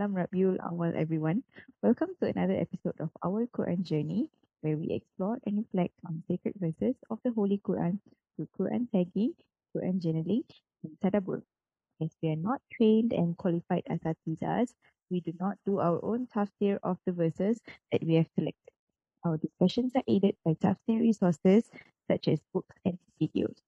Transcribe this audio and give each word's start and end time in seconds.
Salam 0.00 0.16
Rabiul 0.16 0.56
Awal 0.64 0.96
everyone. 0.96 1.44
Welcome 1.82 2.16
to 2.16 2.32
another 2.32 2.56
episode 2.56 2.96
of 3.04 3.10
our 3.22 3.44
Quran 3.52 3.82
Journey 3.84 4.30
where 4.62 4.78
we 4.78 4.96
explore 4.96 5.36
and 5.44 5.58
reflect 5.58 5.92
on 6.08 6.24
sacred 6.26 6.54
verses 6.56 6.96
of 7.10 7.20
the 7.22 7.32
Holy 7.36 7.60
Quran 7.60 8.00
through 8.32 8.48
Quran 8.58 8.88
tagging, 8.88 9.36
Quran 9.76 10.00
journaling, 10.00 10.48
and 10.84 10.96
tadabbur. 11.04 11.42
As 12.00 12.16
we 12.22 12.30
are 12.32 12.40
not 12.40 12.62
trained 12.72 13.12
and 13.12 13.36
qualified 13.36 13.84
as 13.92 14.00
atizas, 14.00 14.72
we 15.10 15.20
do 15.20 15.34
not 15.38 15.60
do 15.66 15.80
our 15.80 16.00
own 16.02 16.26
tafsir 16.32 16.78
of 16.82 16.96
the 17.04 17.12
verses 17.12 17.60
that 17.92 18.00
we 18.02 18.14
have 18.14 18.32
selected. 18.32 18.72
Our 19.26 19.36
discussions 19.36 19.92
are 19.96 20.08
aided 20.08 20.34
by 20.46 20.54
tafsir 20.54 20.96
resources 20.96 21.68
such 22.08 22.26
as 22.26 22.40
books 22.54 22.76
and 22.86 22.96
videos. 23.20 23.60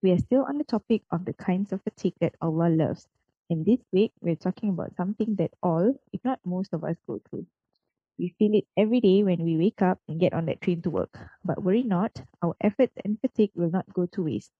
We 0.00 0.12
are 0.12 0.22
still 0.22 0.46
on 0.46 0.58
the 0.58 0.70
topic 0.70 1.02
of 1.10 1.24
the 1.24 1.34
kinds 1.34 1.72
of 1.72 1.82
fatigue 1.82 2.14
that 2.20 2.38
Allah 2.40 2.70
loves. 2.70 3.08
And 3.50 3.64
this 3.64 3.80
week, 3.92 4.12
we're 4.20 4.36
talking 4.36 4.70
about 4.70 4.94
something 4.96 5.36
that 5.36 5.52
all, 5.62 5.94
if 6.12 6.20
not 6.24 6.40
most 6.44 6.74
of 6.74 6.84
us, 6.84 6.96
go 7.06 7.20
through. 7.30 7.46
We 8.18 8.34
feel 8.38 8.54
it 8.54 8.66
every 8.76 9.00
day 9.00 9.22
when 9.22 9.42
we 9.42 9.56
wake 9.56 9.80
up 9.80 10.00
and 10.08 10.20
get 10.20 10.34
on 10.34 10.46
that 10.46 10.60
train 10.60 10.82
to 10.82 10.90
work. 10.90 11.16
But 11.44 11.62
worry 11.62 11.82
not, 11.82 12.20
our 12.42 12.54
efforts 12.60 12.92
and 13.04 13.18
fatigue 13.20 13.52
will 13.54 13.70
not 13.70 13.86
go 13.94 14.06
to 14.12 14.24
waste. 14.24 14.52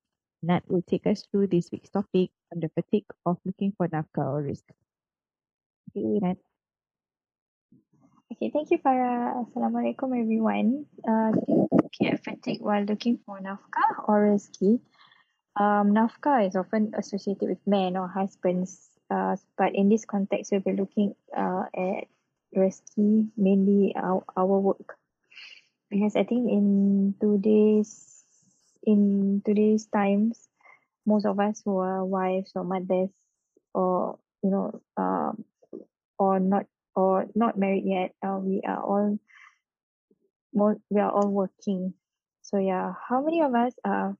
Nat 0.42 0.62
will 0.68 0.82
take 0.82 1.06
us 1.06 1.26
through 1.30 1.48
this 1.48 1.68
week's 1.72 1.90
topic 1.90 2.30
on 2.54 2.60
the 2.60 2.70
fatigue 2.70 3.10
of 3.26 3.36
looking 3.44 3.74
for 3.76 3.88
nafkah 3.88 4.24
or 4.24 4.42
rizki. 4.42 4.72
Okay, 5.90 6.20
Nat. 6.22 6.38
Okay, 8.32 8.50
thank 8.54 8.70
you, 8.70 8.78
Farah. 8.78 9.42
Assalamualaikum, 9.42 10.14
everyone. 10.14 10.86
Uh, 11.02 11.34
looking 11.72 12.08
at 12.08 12.22
fatigue 12.22 12.62
while 12.62 12.84
looking 12.84 13.18
for 13.26 13.40
nafkah 13.42 14.06
or 14.06 14.32
rizki. 14.32 14.80
Um, 15.58 15.90
nafkah 15.90 16.46
is 16.46 16.54
often 16.54 16.94
associated 16.94 17.48
with 17.48 17.58
men 17.66 17.96
or 17.96 18.06
husbands, 18.06 18.90
uh, 19.10 19.34
but 19.56 19.74
in 19.74 19.88
this 19.88 20.04
context, 20.04 20.52
we'll 20.52 20.60
be 20.60 20.72
looking 20.78 21.16
uh, 21.36 21.64
at 21.74 22.06
rizki, 22.54 23.26
mainly 23.36 23.92
our, 23.96 24.22
our 24.36 24.46
work. 24.46 24.94
Because 25.90 26.14
I 26.14 26.22
think 26.22 26.48
in 26.48 27.14
today's 27.20 28.22
in 28.84 29.42
today's 29.44 29.86
times, 29.86 30.48
most 31.04 31.26
of 31.26 31.40
us 31.40 31.60
who 31.64 31.78
are 31.78 32.04
wives 32.04 32.52
or 32.54 32.62
mothers 32.62 33.10
or 33.74 34.18
you 34.44 34.50
know 34.50 34.80
um 34.96 35.44
or 36.18 36.38
not 36.38 36.66
or 36.94 37.26
not 37.34 37.58
married 37.58 37.84
yet, 37.84 38.14
uh, 38.22 38.38
we 38.38 38.62
are 38.62 38.80
all 38.80 39.18
more 40.54 40.76
we 40.88 41.00
are 41.00 41.10
all 41.10 41.30
working. 41.30 41.94
So 42.42 42.58
yeah, 42.58 42.94
how 43.08 43.24
many 43.24 43.42
of 43.42 43.54
us 43.54 43.74
are 43.84 44.16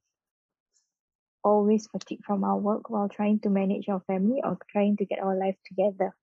always 1.44 1.86
fatigued 1.86 2.24
from 2.24 2.44
our 2.44 2.56
work 2.56 2.90
while 2.90 3.08
trying 3.08 3.40
to 3.40 3.50
manage 3.50 3.88
our 3.88 4.00
family 4.06 4.40
or 4.44 4.58
trying 4.70 4.96
to 4.98 5.04
get 5.04 5.20
our 5.20 5.36
life 5.36 5.56
together? 5.66 6.14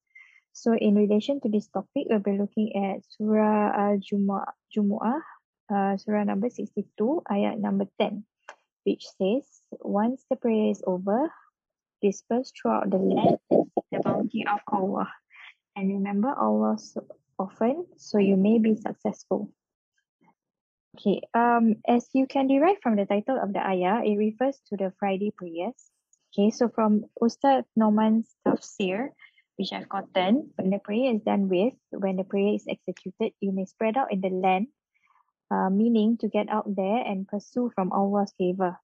So 0.53 0.73
in 0.73 0.95
relation 0.95 1.41
to 1.41 1.49
this 1.49 1.67
topic, 1.67 2.07
we'll 2.09 2.19
be 2.19 2.37
looking 2.37 2.71
at 2.79 3.03
Surah 3.17 3.75
Al-Jumu'ah, 3.75 4.55
Jumu'ah, 4.71 5.19
uh, 5.67 5.97
Surah 5.97 6.23
number 6.23 6.49
62, 6.49 6.87
ayat 7.27 7.59
number 7.59 7.85
10, 7.99 8.23
which 8.85 9.03
says, 9.19 9.43
Once 9.83 10.23
the 10.29 10.37
prayer 10.37 10.71
is 10.71 10.81
over, 10.87 11.27
disperse 12.01 12.53
throughout 12.55 12.89
the 12.89 12.97
land 12.97 13.37
the 13.91 13.99
bounty 13.99 14.45
of 14.47 14.59
Allah. 14.71 15.11
And 15.75 15.91
remember 15.91 16.31
Allah 16.31 16.77
so 16.79 17.03
often, 17.37 17.85
so 17.97 18.17
you 18.17 18.37
may 18.37 18.59
be 18.59 18.75
successful. 18.75 19.51
Okay, 20.95 21.19
um, 21.33 21.75
as 21.85 22.07
you 22.13 22.25
can 22.25 22.47
derive 22.47 22.79
from 22.81 22.95
the 22.95 23.05
title 23.05 23.35
of 23.35 23.51
the 23.51 23.59
ayah, 23.59 23.99
it 24.05 24.15
refers 24.15 24.55
to 24.69 24.77
the 24.77 24.93
Friday 24.97 25.29
prayers. 25.35 25.75
Okay, 26.31 26.51
so 26.51 26.69
from 26.69 27.03
Ustad 27.19 27.65
Nouman's 27.75 28.31
tafsir, 28.47 29.09
which 29.57 29.73
I've 29.73 29.89
gotten, 29.89 30.51
when 30.55 30.69
the 30.69 30.79
prayer 30.79 31.13
is 31.13 31.21
done 31.21 31.49
with, 31.49 31.73
when 31.91 32.15
the 32.15 32.23
prayer 32.23 32.55
is 32.55 32.63
executed, 32.69 33.33
you 33.41 33.51
may 33.51 33.65
spread 33.65 33.97
out 33.97 34.13
in 34.13 34.21
the 34.21 34.29
land, 34.29 34.67
uh, 35.51 35.69
meaning 35.69 36.15
to 36.19 36.29
get 36.29 36.47
out 36.47 36.73
there 36.73 37.03
and 37.03 37.27
pursue 37.27 37.69
from 37.75 37.91
Allah's 37.91 38.31
favor, 38.37 38.79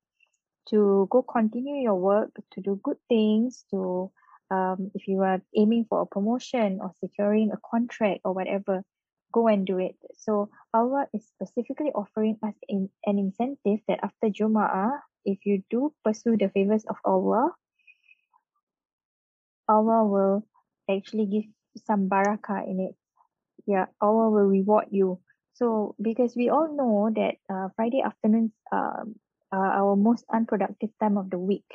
to 0.68 1.08
go 1.10 1.22
continue 1.22 1.82
your 1.82 1.96
work, 1.96 2.32
to 2.52 2.60
do 2.60 2.78
good 2.84 3.00
things, 3.08 3.64
to 3.72 4.12
um, 4.52 4.92
if 4.94 5.08
you 5.08 5.22
are 5.22 5.42
aiming 5.56 5.86
for 5.88 6.02
a 6.02 6.06
promotion 6.06 6.80
or 6.82 6.92
securing 7.00 7.52
a 7.52 7.60
contract 7.64 8.20
or 8.26 8.34
whatever, 8.34 8.84
go 9.32 9.48
and 9.48 9.66
do 9.66 9.80
it. 9.80 9.96
So 10.18 10.50
Allah 10.74 11.08
is 11.14 11.26
specifically 11.28 11.92
offering 11.96 12.38
us 12.44 12.56
in, 12.68 12.90
an 13.06 13.20
incentive 13.20 13.80
that 13.88 14.00
after 14.04 14.28
Jum'ah, 14.30 15.00
if 15.26 15.46
you 15.46 15.64
do 15.70 15.94
pursue 16.04 16.38
the 16.38 16.50
favors 16.50 16.86
of 16.86 16.98
Allah, 17.06 17.52
Allah 19.68 20.06
will 20.06 20.44
actually 20.90 21.26
give 21.26 21.48
some 21.86 22.10
barakah 22.10 22.68
in 22.68 22.92
it. 22.92 22.96
Yeah, 23.66 23.86
Allah 24.02 24.30
will 24.30 24.50
reward 24.50 24.88
you. 24.92 25.20
So 25.54 25.96
because 26.02 26.36
we 26.36 26.50
all 26.50 26.74
know 26.74 27.12
that 27.14 27.38
uh, 27.46 27.70
Friday 27.76 28.02
afternoons 28.02 28.52
um, 28.72 29.16
are 29.52 29.72
our 29.72 29.96
most 29.96 30.26
unproductive 30.34 30.90
time 31.00 31.18
of 31.18 31.30
the 31.30 31.38
week. 31.38 31.68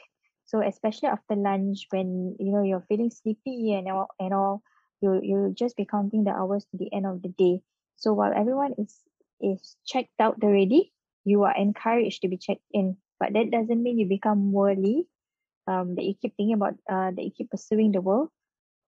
So 0.46 0.62
especially 0.62 1.08
after 1.08 1.34
lunch 1.34 1.86
when 1.90 2.36
you 2.38 2.52
know 2.52 2.62
you're 2.62 2.84
feeling 2.88 3.10
sleepy 3.10 3.74
and 3.74 3.88
all 3.88 4.08
and 4.18 4.34
all, 4.34 4.62
you 5.00 5.20
you'll 5.22 5.52
just 5.52 5.76
be 5.76 5.84
counting 5.84 6.24
the 6.24 6.32
hours 6.32 6.64
to 6.70 6.76
the 6.76 6.92
end 6.92 7.06
of 7.06 7.22
the 7.22 7.28
day. 7.30 7.62
So 7.96 8.12
while 8.14 8.32
everyone 8.34 8.74
is 8.78 8.94
is 9.40 9.76
checked 9.86 10.16
out 10.20 10.42
already, 10.42 10.92
you 11.24 11.44
are 11.44 11.54
encouraged 11.56 12.22
to 12.22 12.28
be 12.28 12.36
checked 12.36 12.64
in. 12.72 12.96
But 13.20 13.32
that 13.32 13.50
doesn't 13.50 13.82
mean 13.82 13.98
you 13.98 14.06
become 14.06 14.52
worldly, 14.52 15.08
um, 15.66 15.94
that 15.96 16.04
you 16.04 16.14
keep 16.14 16.36
thinking 16.36 16.54
about 16.54 16.74
uh 16.88 17.10
that 17.12 17.24
you 17.24 17.30
keep 17.30 17.50
pursuing 17.50 17.92
the 17.92 18.00
world. 18.00 18.30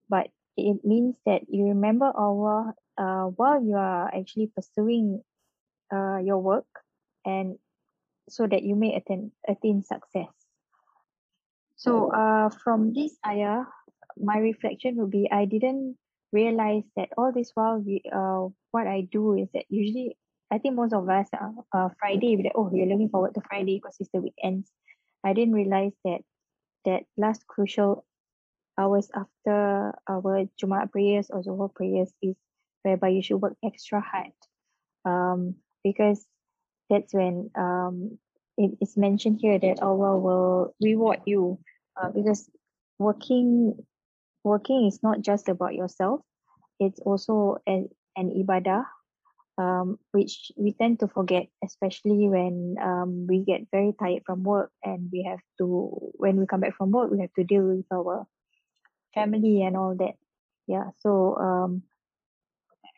But 0.08 0.28
it 0.56 0.84
means 0.84 1.16
that 1.26 1.42
you 1.48 1.66
remember 1.72 2.10
Allah 2.14 2.74
uh 2.96 3.30
while 3.36 3.62
you 3.62 3.76
are 3.76 4.08
actually 4.12 4.50
pursuing 4.54 5.22
uh 5.92 6.18
your 6.18 6.38
work 6.38 6.66
and 7.24 7.58
so 8.28 8.46
that 8.46 8.62
you 8.62 8.74
may 8.76 8.94
attain 8.94 9.32
attain 9.46 9.82
success. 9.82 10.28
So 11.76 12.10
uh 12.10 12.50
from 12.50 12.92
this 12.92 13.16
ayah, 13.24 13.64
my 14.22 14.38
reflection 14.38 14.96
would 14.96 15.10
be 15.10 15.28
I 15.30 15.44
didn't 15.44 15.96
realize 16.32 16.84
that 16.96 17.10
all 17.16 17.32
this 17.32 17.50
while 17.54 17.78
we 17.78 18.02
uh 18.12 18.48
what 18.70 18.86
I 18.86 19.08
do 19.10 19.34
is 19.34 19.48
that 19.54 19.64
usually 19.68 20.16
I 20.50 20.58
think 20.58 20.74
most 20.74 20.92
of 20.92 21.08
us 21.08 21.28
uh, 21.32 21.50
uh 21.72 21.88
Friday 21.98 22.36
we 22.36 22.44
like 22.44 22.52
oh 22.54 22.68
we're 22.70 22.86
looking 22.86 23.08
forward 23.10 23.34
to 23.34 23.40
Friday 23.48 23.78
because 23.78 23.96
it's 24.00 24.10
the 24.12 24.20
weekends. 24.20 24.70
I 25.24 25.32
didn't 25.32 25.54
realize 25.54 25.92
that 26.04 26.20
that 26.84 27.02
last 27.16 27.46
crucial 27.46 28.04
hours 28.78 29.10
after 29.14 29.94
our 30.08 30.46
Jumaat 30.62 30.92
prayers 30.92 31.28
or 31.30 31.42
Zohor 31.42 31.74
prayers 31.74 32.12
is 32.22 32.36
whereby 32.82 33.08
you 33.08 33.22
should 33.22 33.42
work 33.42 33.56
extra 33.64 34.00
hard. 34.00 34.32
Um 35.04 35.56
because 35.82 36.24
that's 36.90 37.12
when 37.14 37.50
um 37.54 38.18
it 38.56 38.76
is 38.80 38.96
mentioned 38.96 39.38
here 39.40 39.58
that 39.58 39.82
Allah 39.82 40.18
will 40.18 40.74
reward 40.82 41.20
you 41.26 41.58
uh, 41.96 42.10
because 42.10 42.50
working 42.98 43.86
working 44.48 44.86
is 44.86 45.00
not 45.02 45.20
just 45.20 45.48
about 45.48 45.74
yourself 45.74 46.20
it's 46.80 47.00
also 47.00 47.58
an, 47.66 47.88
an 48.16 48.30
ibadah 48.32 48.84
um, 49.58 49.98
which 50.12 50.52
we 50.56 50.72
tend 50.72 51.00
to 51.00 51.08
forget 51.08 51.48
especially 51.64 52.28
when 52.28 52.76
um, 52.80 53.26
we 53.28 53.44
get 53.44 53.66
very 53.72 53.92
tired 53.98 54.22
from 54.24 54.42
work 54.42 54.70
and 54.84 55.10
we 55.12 55.22
have 55.28 55.40
to 55.58 55.90
when 56.14 56.38
we 56.38 56.46
come 56.46 56.60
back 56.60 56.76
from 56.76 56.90
work 56.90 57.10
we 57.10 57.20
have 57.20 57.32
to 57.34 57.44
deal 57.44 57.62
with 57.62 57.84
our 57.92 58.26
family 59.14 59.62
and 59.62 59.76
all 59.76 59.96
that. 59.98 60.14
Yeah 60.66 60.90
so 61.00 61.36
um, 61.36 61.82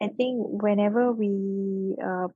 I 0.01 0.09
think 0.09 0.63
whenever 0.63 1.13
we 1.13 1.97
uh, 2.03 2.29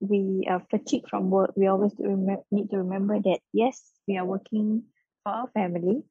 we 0.00 0.46
are 0.48 0.62
fatigued 0.70 1.08
from 1.08 1.30
work, 1.30 1.52
we 1.56 1.66
always 1.66 1.92
rem- 1.98 2.44
need 2.50 2.70
to 2.70 2.78
remember 2.78 3.20
that 3.20 3.40
yes, 3.52 3.80
we 4.08 4.16
are 4.16 4.24
working 4.24 4.84
for 5.22 5.32
our 5.32 5.48
family 5.52 6.02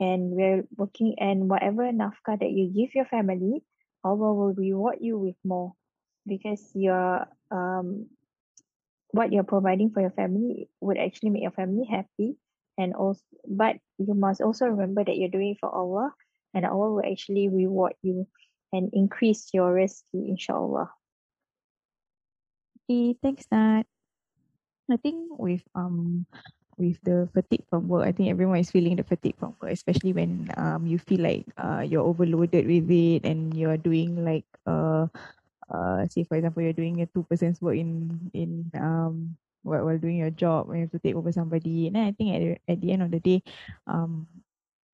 and 0.00 0.30
we're 0.30 0.64
working 0.76 1.16
and 1.18 1.48
whatever 1.50 1.90
nafkah 1.90 2.38
that 2.38 2.50
you 2.50 2.70
give 2.70 2.94
your 2.94 3.06
family, 3.06 3.62
Allah 4.04 4.32
will 4.34 4.54
reward 4.54 4.98
you 5.00 5.18
with 5.18 5.36
more 5.44 5.74
because 6.26 6.62
you're 6.74 7.26
um 7.50 8.06
what 9.10 9.32
you're 9.32 9.46
providing 9.48 9.90
for 9.90 10.00
your 10.00 10.12
family 10.12 10.68
would 10.80 10.98
actually 10.98 11.30
make 11.30 11.42
your 11.42 11.56
family 11.56 11.88
happy 11.88 12.36
and 12.76 12.94
also 12.94 13.22
but 13.48 13.76
you 13.96 14.12
must 14.14 14.40
also 14.40 14.66
remember 14.66 15.02
that 15.02 15.16
you're 15.16 15.32
doing 15.32 15.56
it 15.56 15.60
for 15.60 15.72
Allah 15.72 16.12
and 16.54 16.66
Allah 16.66 16.92
will 16.92 17.04
actually 17.04 17.48
reward 17.48 17.94
you 18.02 18.28
and 18.72 18.90
increase 18.92 19.48
your 19.52 19.74
rizki 19.74 20.28
inshallah. 20.28 20.92
Okay, 22.84 23.16
thanks, 23.20 23.44
Nat. 23.52 23.84
I 24.90 24.96
think 24.96 25.28
with 25.38 25.62
um 25.74 26.24
with 26.78 27.02
the 27.02 27.28
fatigue 27.34 27.66
from 27.70 27.88
work, 27.88 28.06
I 28.06 28.12
think 28.12 28.30
everyone 28.30 28.58
is 28.58 28.70
feeling 28.70 28.96
the 28.96 29.04
fatigue 29.04 29.36
from 29.38 29.56
work, 29.60 29.72
especially 29.72 30.12
when 30.14 30.50
um 30.56 30.86
you 30.86 30.98
feel 30.98 31.20
like 31.20 31.46
uh 31.58 31.84
you're 31.86 32.04
overloaded 32.06 32.66
with 32.66 32.90
it 32.90 33.24
and 33.26 33.54
you're 33.56 33.76
doing 33.78 34.24
like 34.24 34.46
uh 34.66 35.06
uh 35.70 36.06
say 36.08 36.24
for 36.24 36.36
example 36.36 36.62
you're 36.62 36.76
doing 36.76 37.00
a 37.02 37.06
two 37.06 37.24
person's 37.24 37.60
work 37.60 37.76
in 37.76 38.30
in 38.34 38.70
um 38.78 39.36
while, 39.62 39.84
while 39.84 39.98
doing 39.98 40.16
your 40.18 40.30
job 40.30 40.68
and 40.70 40.78
you 40.80 40.84
have 40.86 40.92
to 40.94 41.00
take 41.00 41.16
over 41.16 41.32
somebody 41.32 41.88
and 41.88 41.98
I 41.98 42.12
think 42.12 42.30
at 42.34 42.40
the, 42.40 42.72
at 42.72 42.80
the 42.80 42.92
end 42.92 43.02
of 43.02 43.10
the 43.10 43.20
day 43.20 43.42
um 43.86 44.26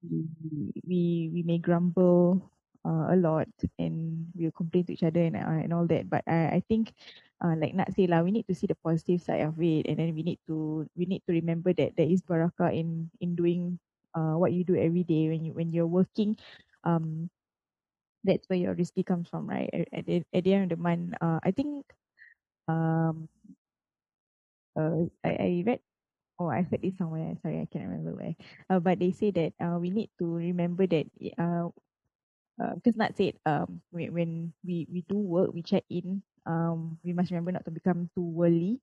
we 0.03 0.73
we, 0.87 1.31
we 1.33 1.43
may 1.43 1.59
grumble 1.59 2.51
uh, 2.85 3.13
a 3.13 3.17
lot 3.17 3.49
and 3.79 4.27
we'll 4.35 4.53
complain 4.53 4.85
to 4.85 4.93
each 4.93 5.03
other 5.03 5.21
and 5.21 5.37
uh, 5.37 5.61
and 5.65 5.73
all 5.73 5.87
that. 5.87 6.09
But 6.09 6.25
I 6.27 6.61
I 6.61 6.63
think 6.69 6.93
uh, 7.43 7.55
like 7.59 7.75
Nat 7.75 7.91
say 7.95 8.07
lah, 8.07 8.23
we 8.23 8.31
need 8.31 8.47
to 8.49 8.55
see 8.55 8.67
the 8.67 8.79
positive 8.79 9.23
side 9.23 9.43
of 9.43 9.57
it, 9.61 9.87
and 9.89 9.99
then 9.99 10.15
we 10.15 10.23
need 10.23 10.41
to 10.47 10.87
we 10.97 11.07
need 11.07 11.23
to 11.27 11.33
remember 11.35 11.73
that 11.75 11.97
there 11.97 12.09
is 12.09 12.23
barakah 12.23 12.71
in 12.75 13.11
in 13.21 13.35
doing 13.35 13.79
uh 14.15 14.39
what 14.39 14.53
you 14.53 14.63
do 14.65 14.77
every 14.79 15.03
day 15.05 15.29
when 15.31 15.45
you 15.45 15.53
when 15.55 15.73
you're 15.73 15.91
working. 15.91 16.37
Um, 16.85 17.31
that's 18.25 18.49
where 18.49 18.59
your 18.59 18.75
rizki 18.75 19.05
comes 19.07 19.29
from, 19.29 19.49
right? 19.49 19.71
At, 19.93 20.07
the, 20.07 20.25
at 20.35 20.45
the 20.45 20.55
end 20.55 20.73
of 20.73 20.79
the 20.79 20.83
month, 20.83 21.15
uh, 21.21 21.41
I 21.45 21.51
think 21.53 21.87
um 22.69 23.29
uh 24.77 25.07
I, 25.25 25.31
I 25.31 25.65
read 25.67 25.81
Oh, 26.39 26.49
I 26.53 26.63
heard 26.63 26.85
it 26.85 26.99
somewhere. 26.99 27.33
Sorry, 27.43 27.61
I 27.61 27.69
can't 27.71 27.89
remember 27.89 28.13
where. 28.13 28.37
Uh, 28.71 28.81
but 28.81 29.01
they 29.01 29.13
say 29.13 29.33
that 29.33 29.55
uh, 29.59 29.79
we 29.81 29.91
need 29.91 30.11
to 30.21 30.27
remember 30.27 30.87
that 30.87 31.07
uh, 31.39 31.69
uh, 32.63 32.75
because 32.77 32.97
Nat 32.97 33.17
said 33.17 33.35
um, 33.47 33.83
when, 33.91 34.13
when 34.15 34.53
we, 34.65 34.87
we 34.93 35.03
do 35.09 35.17
work, 35.17 35.53
we 35.55 35.63
check 35.63 35.85
in, 35.91 36.23
um, 36.47 36.99
we 37.05 37.13
must 37.13 37.31
remember 37.31 37.53
not 37.53 37.65
to 37.65 37.73
become 37.75 38.09
too 38.15 38.25
worldly. 38.25 38.81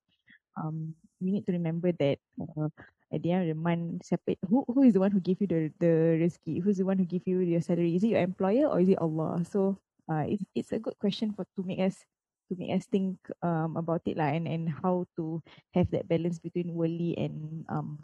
Um, 0.58 0.96
we 1.22 1.32
need 1.32 1.46
to 1.48 1.54
remember 1.54 1.92
that 1.94 2.20
uh, 2.42 2.70
at 3.14 3.22
the 3.24 3.32
end 3.32 3.50
of 3.50 3.50
the 3.56 3.60
month, 3.60 4.06
separate 4.06 4.40
who 4.48 4.66
who 4.68 4.84
is 4.84 4.94
the 4.94 5.00
one 5.04 5.12
who 5.12 5.20
give 5.22 5.40
you 5.42 5.48
the 5.48 5.72
the 5.80 6.20
rezeki? 6.20 6.62
Who's 6.62 6.78
the 6.78 6.88
one 6.88 6.98
who 7.00 7.06
give 7.06 7.24
you 7.26 7.40
your 7.40 7.62
salary? 7.62 7.96
Is 7.96 8.04
it 8.04 8.14
your 8.16 8.24
employer 8.24 8.68
or 8.68 8.80
is 8.80 8.90
it 8.90 9.00
Allah? 9.02 9.44
So 9.46 9.78
uh, 10.12 10.26
it's 10.28 10.44
it's 10.56 10.72
a 10.74 10.80
good 10.82 10.98
question 11.00 11.32
for 11.34 11.46
to 11.56 11.62
make 11.64 11.80
us 11.80 12.04
to 12.52 12.58
make 12.60 12.76
us 12.76 12.86
think 12.88 13.16
um 13.42 13.80
about 13.80 14.04
it 14.06 14.20
lah 14.20 14.32
and 14.36 14.48
and 14.48 14.68
how 14.68 15.08
to 15.16 15.40
have 15.72 15.88
that 15.96 16.08
balance 16.12 16.40
between 16.40 16.76
worldly 16.76 17.16
and 17.16 17.64
um 17.72 18.00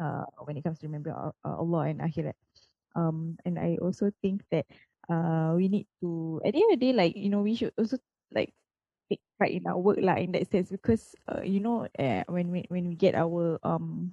uh 0.00 0.24
when 0.44 0.56
it 0.56 0.62
comes 0.64 0.78
to 0.78 0.86
remember 0.86 1.10
uh, 1.12 1.32
Allah 1.44 1.88
and 1.90 2.00
akhirat 2.00 2.36
um 2.96 3.36
and 3.44 3.58
i 3.58 3.76
also 3.82 4.10
think 4.22 4.42
that 4.50 4.66
uh 5.08 5.54
we 5.56 5.68
need 5.68 5.86
to 6.00 6.40
at 6.44 6.52
the 6.52 6.60
end 6.60 6.72
of 6.72 6.80
the 6.80 6.86
day 6.86 6.92
like 6.92 7.16
you 7.16 7.28
know 7.30 7.42
we 7.42 7.54
should 7.54 7.72
also 7.78 7.96
like 8.32 8.52
take 9.10 9.20
pride 9.38 9.52
in 9.56 9.66
our 9.66 9.78
work 9.78 9.98
lah 10.00 10.16
in 10.20 10.32
that 10.32 10.48
sense 10.50 10.70
because 10.70 11.16
uh, 11.28 11.42
you 11.42 11.60
know 11.60 11.88
uh, 11.98 12.24
when 12.28 12.50
we 12.52 12.64
when 12.68 12.88
we 12.88 12.94
get 12.96 13.14
our 13.16 13.58
um 13.64 14.12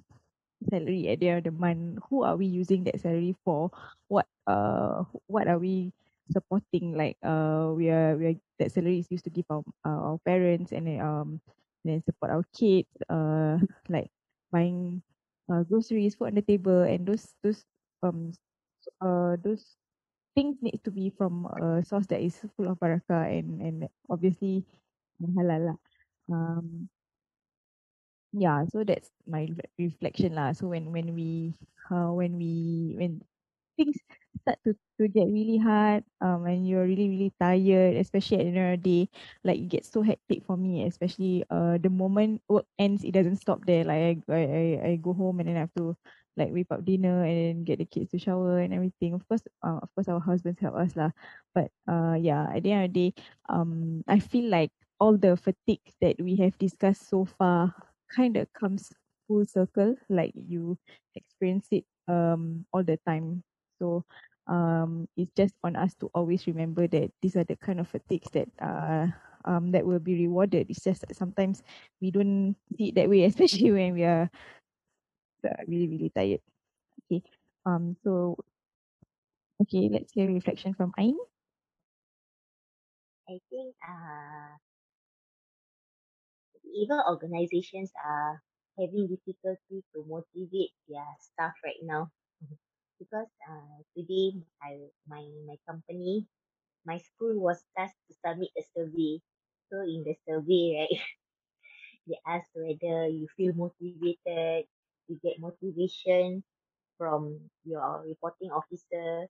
salary 0.70 1.08
at 1.08 1.20
the 1.20 1.28
end 1.28 1.38
of 1.44 1.46
the 1.52 1.56
month 1.58 1.98
who 2.08 2.22
are 2.24 2.36
we 2.36 2.46
using 2.46 2.84
that 2.84 3.00
salary 3.00 3.36
for? 3.44 3.70
What 4.08 4.26
uh 4.46 5.04
what 5.26 5.48
are 5.48 5.58
we 5.58 5.92
supporting? 6.32 6.96
Like 6.96 7.16
uh 7.22 7.72
we 7.76 7.90
are 7.90 8.16
we 8.16 8.24
are 8.32 8.36
that 8.58 8.72
salary 8.72 9.00
is 9.00 9.10
used 9.10 9.24
to 9.24 9.34
give 9.34 9.46
our 9.50 9.62
uh, 9.84 10.16
our 10.16 10.18
parents 10.24 10.72
and 10.72 10.86
then 10.86 11.00
um 11.00 11.40
then 11.84 12.02
support 12.04 12.32
our 12.32 12.44
kids 12.56 12.88
uh 13.08 13.58
like 13.92 14.10
buying 14.50 15.02
uh, 15.52 15.62
groceries 15.62 16.14
food 16.16 16.32
on 16.32 16.36
the 16.40 16.42
table 16.42 16.82
and 16.82 17.06
those 17.06 17.36
those 17.42 17.64
um 18.02 18.32
uh 19.00 19.36
those 19.42 19.76
things 20.36 20.58
need 20.62 20.80
to 20.84 20.92
be 20.92 21.10
from 21.10 21.46
a 21.48 21.82
source 21.84 22.06
that 22.08 22.20
is 22.22 22.36
full 22.56 22.68
of 22.70 22.78
barakah 22.78 23.26
and 23.32 23.62
and 23.64 23.78
obviously 24.12 24.64
halal 25.22 25.72
lah. 25.74 25.78
Um 26.30 26.88
yeah, 28.32 28.64
so 28.68 28.84
that's 28.84 29.10
my 29.26 29.48
reflection 29.78 30.34
lah. 30.36 30.52
So 30.52 30.68
when 30.68 30.92
when 30.92 31.14
we 31.14 31.54
uh, 31.90 32.12
when 32.12 32.36
we 32.36 32.94
when 32.98 33.22
things 33.76 33.96
start 34.42 34.58
to, 34.66 34.74
to 35.00 35.08
get 35.08 35.26
really 35.30 35.58
hard 35.58 36.04
um 36.20 36.44
and 36.46 36.68
you're 36.68 36.84
really 36.84 37.08
really 37.08 37.32
tired 37.40 37.96
especially 37.96 38.38
at 38.42 38.44
the 38.46 38.52
end 38.52 38.74
of 38.74 38.82
the 38.82 38.84
day 38.84 39.02
like 39.44 39.58
it 39.58 39.70
gets 39.70 39.88
so 39.90 40.02
hectic 40.02 40.44
for 40.44 40.58
me 40.58 40.84
especially 40.86 41.44
uh 41.50 41.78
the 41.78 41.88
moment 41.90 42.42
work 42.50 42.66
ends 42.78 43.04
it 43.04 43.12
doesn't 43.14 43.38
stop 43.40 43.64
there 43.66 43.84
like 43.86 44.18
I 44.28 44.34
I 44.34 44.42
I, 44.42 44.64
I 44.92 44.96
go 44.98 45.14
home 45.14 45.40
and 45.40 45.48
then 45.48 45.56
I 45.56 45.66
have 45.70 45.74
to 45.78 45.96
like 46.36 46.50
whip 46.52 46.68
up 46.70 46.84
dinner 46.84 47.24
and 47.24 47.64
get 47.66 47.78
the 47.78 47.86
kids 47.86 48.10
to 48.12 48.18
shower 48.18 48.58
and 48.60 48.74
everything. 48.74 49.14
Of 49.14 49.26
course 49.28 49.42
uh, 49.64 49.80
of 49.82 49.88
course 49.94 50.08
our 50.08 50.20
husbands 50.20 50.60
help 50.60 50.76
us 50.76 50.96
lah. 50.96 51.10
But 51.54 51.70
uh 51.88 52.16
yeah 52.20 52.48
at 52.54 52.62
the 52.62 52.72
end 52.72 52.84
of 52.86 52.92
the 52.92 53.10
day 53.10 53.22
um 53.48 54.02
I 54.08 54.18
feel 54.20 54.50
like 54.50 54.72
all 55.00 55.16
the 55.16 55.36
fatigue 55.36 55.84
that 56.00 56.16
we 56.20 56.36
have 56.36 56.56
discussed 56.58 57.08
so 57.08 57.24
far 57.24 57.74
kind 58.14 58.36
of 58.36 58.52
comes 58.52 58.92
full 59.28 59.44
circle 59.44 59.96
like 60.08 60.32
you 60.34 60.78
experience 61.14 61.68
it 61.72 61.84
um 62.08 62.64
all 62.72 62.82
the 62.84 62.98
time. 63.06 63.42
So 63.78 64.04
um, 64.46 65.08
it's 65.16 65.32
just 65.36 65.54
on 65.64 65.76
us 65.76 65.94
to 66.00 66.10
always 66.14 66.46
remember 66.46 66.86
that 66.86 67.10
these 67.20 67.36
are 67.36 67.44
the 67.44 67.56
kind 67.56 67.80
of 67.80 67.88
fatigues 67.88 68.28
that 68.32 68.48
uh, 68.62 69.08
um, 69.44 69.72
that 69.72 69.84
will 69.86 69.98
be 69.98 70.26
rewarded. 70.26 70.66
It's 70.70 70.82
just 70.84 71.02
that 71.06 71.16
sometimes 71.16 71.62
we 72.00 72.10
don't 72.10 72.56
see 72.76 72.88
it 72.88 72.94
that 72.94 73.08
way, 73.10 73.24
especially 73.30 73.72
when 73.72 73.94
we 73.94 74.04
are 74.04 74.30
uh, 75.46 75.62
really 75.68 75.88
really 75.88 76.10
tired. 76.10 76.42
Okay. 77.06 77.22
Um. 77.66 77.96
So 78.04 78.36
okay, 79.62 79.88
let's 79.90 80.12
hear 80.12 80.28
reflection 80.28 80.74
from 80.74 80.92
Ain. 80.98 81.16
I 83.28 83.40
think 83.50 83.74
uh, 83.82 84.58
even 86.74 87.00
organizations 87.08 87.92
are 88.04 88.42
having 88.78 89.08
difficulty 89.08 89.82
to 89.92 90.04
motivate 90.06 90.72
their 90.88 91.08
staff 91.20 91.54
right 91.64 91.80
now 91.82 92.10
because 93.00 93.28
uh, 93.48 93.78
today 93.96 94.36
I 94.62 94.78
my 95.08 95.24
my 95.48 95.56
company 95.68 96.26
my 96.86 96.98
school 96.98 97.38
was 97.40 97.62
tasked 97.76 98.00
to 98.08 98.14
submit 98.24 98.50
a 98.58 98.62
survey. 98.74 99.20
So 99.70 99.82
in 99.82 100.04
the 100.04 100.14
survey, 100.28 100.64
right, 100.80 101.00
they 102.08 102.18
asked 102.26 102.52
whether 102.54 103.08
you 103.08 103.28
feel 103.36 103.54
motivated, 103.54 104.66
you 105.08 105.18
get 105.22 105.40
motivation 105.40 106.42
from 106.98 107.38
your 107.64 108.04
reporting 108.06 108.50
officer, 108.50 109.26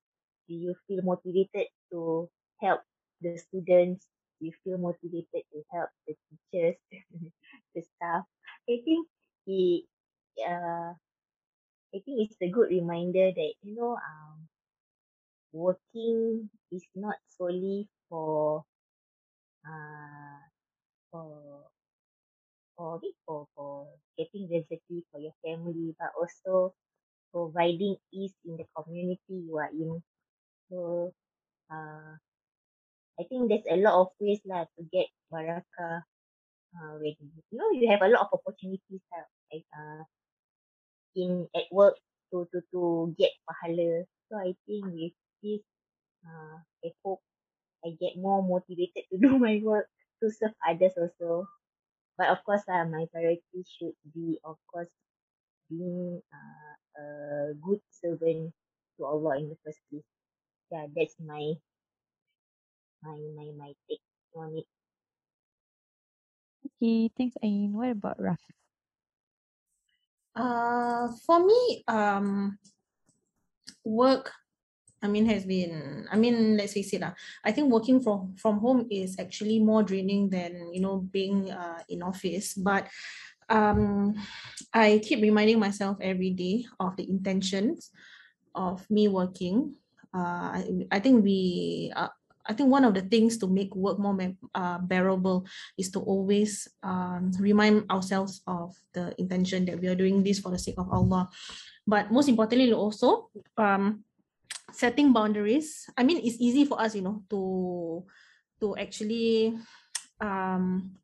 do 0.48 0.54
you 0.54 0.74
feel 0.86 1.02
motivated 1.02 1.68
to 1.92 2.28
help 2.60 2.80
the 3.20 3.36
students, 3.38 4.06
do 4.40 4.46
you 4.46 4.52
feel 4.64 4.78
motivated 4.78 5.42
to 5.52 5.62
help 5.72 5.90
the 6.06 6.14
teachers, 6.28 6.76
the 7.74 7.82
staff. 7.82 8.24
I 8.68 8.78
think 8.84 9.08
it 9.46 9.84
uh 10.46 10.92
I 11.94 11.98
think 12.04 12.20
it's 12.30 12.36
a 12.42 12.48
good 12.50 12.68
reminder 12.70 13.32
that 13.34 13.54
you 13.62 13.74
know 13.74 13.94
um 13.96 14.48
working 15.52 16.48
is 16.70 16.84
not 16.94 17.16
solely 17.26 17.88
for 18.08 18.64
getting 24.16 24.48
rezeki 24.48 25.04
for 25.12 25.20
your 25.20 25.36
family 25.44 25.94
but 25.98 26.10
also 26.16 26.74
providing 27.32 27.96
ease 28.12 28.34
in 28.44 28.56
the 28.56 28.66
community 28.76 29.44
you 29.44 29.56
are 29.58 29.70
in. 29.72 30.02
So 30.70 31.12
uh 31.70 32.16
I 33.16 33.22
think 33.28 33.48
there's 33.48 33.68
a 33.70 33.80
lot 33.80 34.00
of 34.00 34.08
ways 34.20 34.40
lah 34.44 34.68
to 34.76 34.80
get 34.92 35.08
barakah 35.32 36.04
uh 36.76 36.94
when 37.00 37.16
you 37.20 37.56
know 37.56 37.70
you 37.72 37.88
have 37.92 38.04
a 38.04 38.12
lot 38.12 38.28
of 38.28 38.40
opportunities 38.40 39.04
lah 39.12 39.24
uh 39.52 40.02
in 41.16 41.48
at 41.56 41.66
work 41.72 41.96
to 42.32 42.44
to 42.52 42.60
to 42.72 42.80
get 43.16 43.32
pahala. 43.48 44.04
So 44.28 44.36
I 44.36 44.52
think 44.68 44.84
with 44.92 45.16
this 45.40 45.62
uh 46.24 46.60
I 46.84 46.92
hope 47.04 47.20
I 47.84 47.94
get 48.00 48.18
more 48.18 48.42
motivated 48.42 49.06
to 49.12 49.16
do 49.24 49.38
my 49.38 49.60
work 49.62 49.88
to 50.22 50.30
serve 50.32 50.56
others 50.64 50.96
also. 50.96 51.46
But 52.16 52.32
of 52.32 52.40
course 52.44 52.64
lah, 52.64 52.88
my 52.88 53.04
priority 53.12 53.60
should 53.64 53.96
be 54.12 54.40
of 54.44 54.56
course 54.72 54.90
being 55.68 56.20
uh, 56.32 56.74
a 56.96 57.06
good 57.60 57.80
servant 57.92 58.52
to 58.96 59.00
Allah 59.04 59.36
in 59.36 59.52
the 59.52 59.58
first 59.64 59.80
place. 59.92 60.08
Yeah, 60.72 60.88
that's 60.90 61.14
my 61.20 61.54
my 63.04 63.18
my 63.36 63.48
my 63.54 63.70
take 63.86 64.02
on 64.34 64.56
it. 64.56 64.68
Okay, 66.76 67.08
thanks 67.16 67.36
Ain. 67.44 67.72
What 67.72 67.92
about 67.92 68.20
Raf? 68.20 68.40
Uh, 70.36 71.08
for 71.24 71.40
me, 71.40 71.84
um, 71.88 72.58
work, 73.84 74.32
I 75.06 75.08
mean, 75.08 75.26
has 75.30 75.46
been, 75.46 76.02
I 76.10 76.16
mean, 76.18 76.58
let's 76.58 76.74
face 76.74 76.92
it, 76.92 77.02
uh, 77.06 77.14
I 77.46 77.52
think 77.54 77.70
working 77.70 78.02
from, 78.02 78.34
from 78.34 78.58
home 78.58 78.90
is 78.90 79.14
actually 79.22 79.62
more 79.62 79.86
draining 79.86 80.28
than, 80.28 80.74
you 80.74 80.82
know, 80.82 80.98
being 80.98 81.46
uh, 81.46 81.78
in 81.88 82.02
office. 82.02 82.54
But 82.58 82.90
um, 83.48 84.18
I 84.74 84.98
keep 84.98 85.22
reminding 85.22 85.62
myself 85.62 85.98
every 86.02 86.30
day 86.30 86.66
of 86.80 86.96
the 86.96 87.08
intentions 87.08 87.94
of 88.50 88.82
me 88.90 89.06
working. 89.06 89.78
Uh, 90.10 90.58
I, 90.58 90.86
I 90.90 90.98
think 90.98 91.22
we, 91.22 91.92
uh, 91.94 92.08
I 92.48 92.52
think 92.54 92.70
one 92.70 92.84
of 92.84 92.94
the 92.94 93.02
things 93.02 93.38
to 93.38 93.46
make 93.46 93.74
work 93.74 93.98
more 93.98 94.16
uh, 94.54 94.78
bearable 94.78 95.46
is 95.78 95.90
to 95.90 96.00
always 96.00 96.66
um, 96.82 97.30
remind 97.38 97.90
ourselves 97.90 98.42
of 98.46 98.74
the 98.94 99.14
intention 99.18 99.66
that 99.66 99.78
we 99.78 99.88
are 99.88 99.98
doing 99.98 100.22
this 100.22 100.38
for 100.38 100.50
the 100.50 100.58
sake 100.58 100.78
of 100.78 100.90
Allah. 100.90 101.28
But 101.86 102.10
most 102.10 102.28
importantly, 102.28 102.72
also 102.72 103.30
um, 103.58 104.05
setting 104.72 105.12
boundaries. 105.12 105.88
I 105.96 106.02
mean, 106.02 106.20
it's 106.24 106.40
easy 106.40 106.64
for 106.64 106.80
us, 106.80 106.94
you 106.94 107.02
know, 107.02 107.22
to 107.30 108.04
to 108.60 108.76
actually 108.76 109.56
um, 110.20 110.96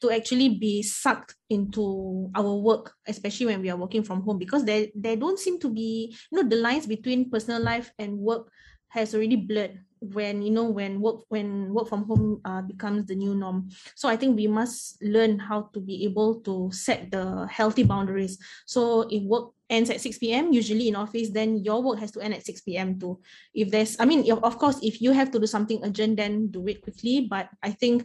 to 0.00 0.10
actually 0.10 0.58
be 0.58 0.82
sucked 0.82 1.36
into 1.48 2.28
our 2.34 2.54
work, 2.56 2.92
especially 3.06 3.46
when 3.46 3.62
we 3.62 3.70
are 3.70 3.76
working 3.76 4.02
from 4.02 4.22
home, 4.22 4.38
because 4.38 4.64
there 4.64 4.88
there 4.94 5.16
don't 5.16 5.38
seem 5.38 5.58
to 5.60 5.70
be 5.70 6.14
you 6.30 6.42
know 6.42 6.48
the 6.48 6.56
lines 6.56 6.86
between 6.86 7.30
personal 7.30 7.62
life 7.62 7.92
and 7.98 8.18
work 8.18 8.50
has 8.92 9.14
already 9.16 9.36
blurred 9.36 9.80
when 10.02 10.42
you 10.42 10.50
know 10.50 10.68
when 10.68 11.00
work 11.00 11.24
when 11.28 11.72
work 11.72 11.88
from 11.88 12.04
home 12.04 12.40
uh, 12.44 12.60
becomes 12.60 13.06
the 13.06 13.14
new 13.14 13.34
norm. 13.34 13.70
So 13.94 14.08
i 14.08 14.16
think 14.16 14.36
we 14.36 14.46
must 14.46 15.00
learn 15.00 15.38
how 15.38 15.70
to 15.72 15.80
be 15.80 16.04
able 16.04 16.44
to 16.44 16.68
set 16.74 17.10
the 17.10 17.46
healthy 17.48 17.84
boundaries. 17.84 18.36
So 18.66 19.08
if 19.08 19.22
work 19.22 19.54
ends 19.70 19.88
at 19.88 20.02
6 20.02 20.18
p.m 20.18 20.52
usually 20.52 20.88
in 20.88 20.96
office 20.96 21.30
then 21.30 21.64
your 21.64 21.80
work 21.80 21.98
has 22.00 22.10
to 22.12 22.20
end 22.20 22.34
at 22.34 22.44
6 22.44 22.60
p.m 22.60 22.98
too. 22.98 23.22
If 23.54 23.70
there's 23.70 23.96
i 23.98 24.04
mean 24.04 24.28
of 24.28 24.58
course 24.58 24.76
if 24.82 25.00
you 25.00 25.12
have 25.12 25.30
to 25.32 25.40
do 25.40 25.46
something 25.46 25.80
urgent 25.84 26.18
then 26.18 26.50
do 26.52 26.66
it 26.68 26.82
quickly. 26.82 27.24
But 27.30 27.48
i 27.62 27.70
think 27.70 28.04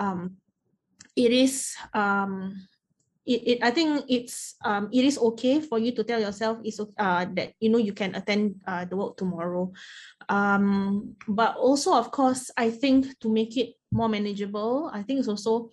um 0.00 0.40
it 1.14 1.30
is 1.30 1.76
um 1.94 2.66
it, 3.26 3.40
it 3.48 3.58
I 3.62 3.70
think 3.70 4.04
it's 4.08 4.56
um 4.64 4.88
it 4.92 5.04
is 5.04 5.18
okay 5.18 5.60
for 5.60 5.78
you 5.78 5.92
to 5.96 6.04
tell 6.04 6.20
yourself 6.20 6.58
is 6.64 6.80
uh 6.80 7.24
that 7.34 7.56
you 7.60 7.70
know 7.70 7.80
you 7.80 7.92
can 7.92 8.14
attend 8.14 8.60
uh, 8.66 8.84
the 8.84 8.96
work 8.96 9.16
tomorrow. 9.16 9.72
Um 10.28 11.16
but 11.28 11.56
also 11.56 11.94
of 11.94 12.10
course 12.10 12.50
I 12.56 12.70
think 12.70 13.18
to 13.20 13.32
make 13.32 13.56
it 13.56 13.74
more 13.92 14.08
manageable 14.08 14.90
I 14.92 15.02
think 15.02 15.20
it's 15.20 15.28
also 15.28 15.70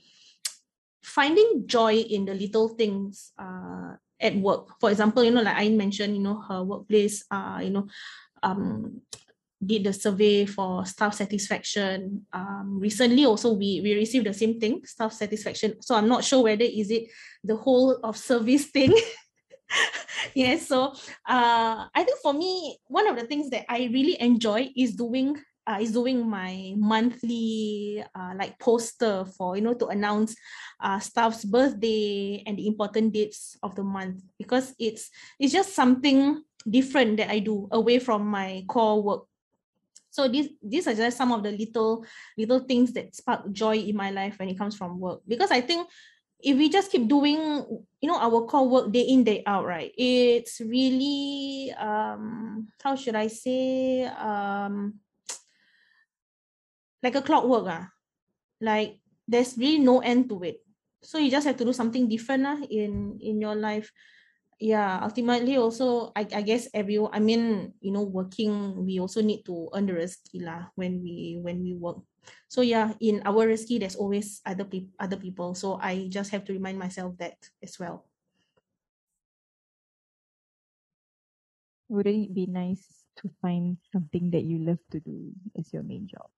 finding 1.04 1.68
joy 1.68 1.96
in 1.96 2.26
the 2.26 2.34
little 2.34 2.70
things 2.70 3.32
uh 3.38 3.96
at 4.22 4.36
work. 4.36 4.80
For 4.80 4.90
example 4.90 5.24
you 5.24 5.32
know 5.32 5.42
like 5.44 5.58
I 5.58 5.70
mentioned 5.70 6.16
you 6.16 6.24
know 6.24 6.40
her 6.48 6.64
workplace 6.64 7.26
uh 7.32 7.60
you 7.62 7.72
know 7.72 7.88
um 8.44 9.02
did 9.64 9.84
the 9.84 9.94
survey 9.94 10.46
for 10.46 10.86
staff 10.86 11.14
satisfaction. 11.14 12.26
Um, 12.34 12.80
recently 12.80 13.26
also 13.26 13.54
we, 13.54 13.82
we 13.82 13.94
received 13.94 14.26
the 14.26 14.34
same 14.34 14.60
thing, 14.60 14.82
staff 14.86 15.14
satisfaction. 15.14 15.82
So 15.82 15.96
I'm 15.96 16.08
not 16.08 16.24
sure 16.24 16.44
whether 16.44 16.64
is 16.64 16.90
it 16.90 17.08
the 17.44 17.56
whole 17.56 18.00
of 18.04 18.18
service 18.18 18.66
thing. 18.66 18.94
yes, 20.36 20.68
so 20.68 20.94
uh, 21.28 21.88
I 21.94 22.04
think 22.04 22.20
for 22.22 22.34
me, 22.34 22.78
one 22.88 23.08
of 23.08 23.16
the 23.16 23.26
things 23.26 23.50
that 23.52 23.66
I 23.70 23.90
really 23.92 24.20
enjoy 24.20 24.70
is 24.76 24.96
doing 24.96 25.38
uh, 25.68 25.78
is 25.80 25.92
doing 25.92 26.28
my 26.28 26.74
monthly 26.76 28.04
uh, 28.16 28.34
like 28.36 28.58
poster 28.60 29.26
for 29.38 29.56
you 29.56 29.62
know 29.62 29.76
to 29.76 29.88
announce 29.88 30.36
uh, 30.82 31.00
staff's 31.00 31.46
birthday 31.46 32.44
and 32.48 32.58
the 32.58 32.68
important 32.68 33.14
dates 33.14 33.56
of 33.62 33.76
the 33.76 33.84
month 33.84 34.22
because 34.40 34.74
it's 34.80 35.10
it's 35.40 35.54
just 35.54 35.76
something 35.76 36.42
different 36.70 37.18
that 37.18 37.30
I 37.30 37.40
do 37.40 37.68
away 37.72 38.00
from 38.00 38.26
my 38.26 38.66
core 38.68 39.02
work 39.02 39.24
so 40.12 40.28
these 40.28 40.50
these 40.62 40.88
are 40.88 40.94
just 40.94 41.18
some 41.18 41.32
of 41.32 41.42
the 41.42 41.52
little 41.52 42.06
little 42.38 42.60
things 42.60 42.92
that 42.94 43.16
spark 43.16 43.50
joy 43.52 43.78
in 43.78 43.96
my 43.96 44.12
life 44.12 44.38
when 44.38 44.50
it 44.50 44.58
comes 44.60 44.76
from 44.76 45.00
work. 45.00 45.22
Because 45.28 45.50
i 45.52 45.62
think 45.62 45.88
if 46.44 46.58
we 46.58 46.70
just 46.70 46.92
keep 46.92 47.08
doing 47.08 47.40
you 48.02 48.10
know 48.10 48.20
our 48.20 48.46
core 48.46 48.68
work 48.68 48.92
day 48.92 49.02
in 49.02 49.24
day 49.24 49.42
out 49.46 49.66
right 49.66 49.94
it's 49.98 50.60
really 50.60 51.72
um 51.78 52.68
how 52.84 52.96
should 52.96 53.16
i 53.16 53.28
say 53.28 54.06
um 54.06 55.00
like 57.04 57.16
a 57.16 57.22
clockwork 57.22 57.66
ah. 57.70 57.88
Like 58.62 59.00
there's 59.28 59.58
really 59.58 59.80
no 59.80 60.00
end 60.06 60.30
to 60.30 60.44
it. 60.44 60.62
So 61.02 61.18
you 61.18 61.32
just 61.32 61.48
have 61.48 61.58
to 61.58 61.66
do 61.66 61.74
something 61.74 62.06
different 62.08 62.46
ah 62.46 62.60
in 62.70 63.18
in 63.22 63.42
your 63.42 63.56
life 63.56 63.90
yeah 64.62 65.02
ultimately 65.02 65.58
also 65.58 66.14
I, 66.16 66.22
I 66.30 66.42
guess 66.46 66.70
everyone 66.74 67.10
i 67.14 67.20
mean 67.20 67.74
you 67.82 67.92
know 67.92 68.04
working 68.06 68.86
we 68.86 69.00
also 69.02 69.22
need 69.22 69.42
to 69.50 69.70
earn 69.74 69.90
the 69.90 69.98
rezeki 69.98 70.46
lah 70.46 70.70
when 70.78 71.02
we 71.02 71.42
when 71.42 71.66
we 71.66 71.74
work. 71.74 72.06
So 72.48 72.62
yeah 72.62 72.94
in 73.02 73.26
our 73.26 73.50
rezeki 73.50 73.82
there's 73.82 73.98
always 73.98 74.40
other 74.46 74.64
people 74.70 74.94
other 75.02 75.18
people. 75.18 75.58
So 75.58 75.82
i 75.82 76.06
just 76.14 76.30
have 76.30 76.46
to 76.46 76.54
remind 76.54 76.78
myself 76.78 77.18
that 77.18 77.42
as 77.66 77.82
well. 77.82 78.06
Wouldn't 81.90 82.30
it 82.30 82.34
be 82.34 82.46
nice 82.46 83.04
to 83.18 83.30
find 83.42 83.78
something 83.92 84.32
that 84.32 84.46
you 84.46 84.60
love 84.60 84.80
to 84.92 85.00
do 85.02 85.34
as 85.58 85.74
your 85.74 85.84
main 85.84 86.08
job? 86.08 86.30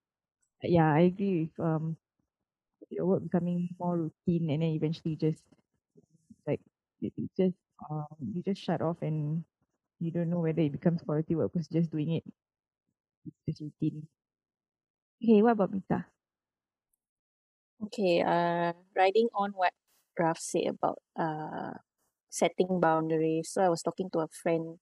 Yeah 0.64 0.88
i 0.88 1.12
agree 1.12 1.52
with 1.52 1.56
um 1.60 1.98
your 2.90 3.06
work 3.06 3.24
becoming 3.24 3.70
more 3.80 3.98
routine 3.98 4.50
and 4.50 4.62
then 4.64 4.72
eventually 4.78 5.16
just 5.16 5.44
like 6.48 6.62
it, 7.02 7.14
it 7.18 7.30
just 7.38 7.58
um, 7.90 8.08
you 8.34 8.42
just 8.44 8.62
shut 8.62 8.82
off 8.82 8.98
and 9.02 9.44
you 10.00 10.12
don't 10.12 10.30
know 10.30 10.40
whether 10.40 10.62
it 10.62 10.72
becomes 10.74 11.02
quality 11.02 11.36
work 11.36 11.54
because 11.54 11.68
just 11.68 11.92
doing 11.92 12.12
it 12.12 12.24
it's 13.26 13.60
just 13.60 13.62
routine. 13.62 14.08
Okay, 15.22 15.42
what 15.42 15.52
about 15.54 15.74
Mita? 15.74 16.06
Okay, 17.84 18.22
uh, 18.22 18.74
riding 18.96 19.28
on 19.36 19.52
what 19.54 19.74
Raf 20.20 20.40
said 20.40 20.68
about 20.80 21.00
uh, 21.18 21.74
setting 22.30 22.80
boundaries. 22.80 23.50
So 23.52 23.62
I 23.64 23.70
was 23.70 23.82
talking 23.84 24.10
to 24.12 24.20
a 24.26 24.28
friend 24.30 24.80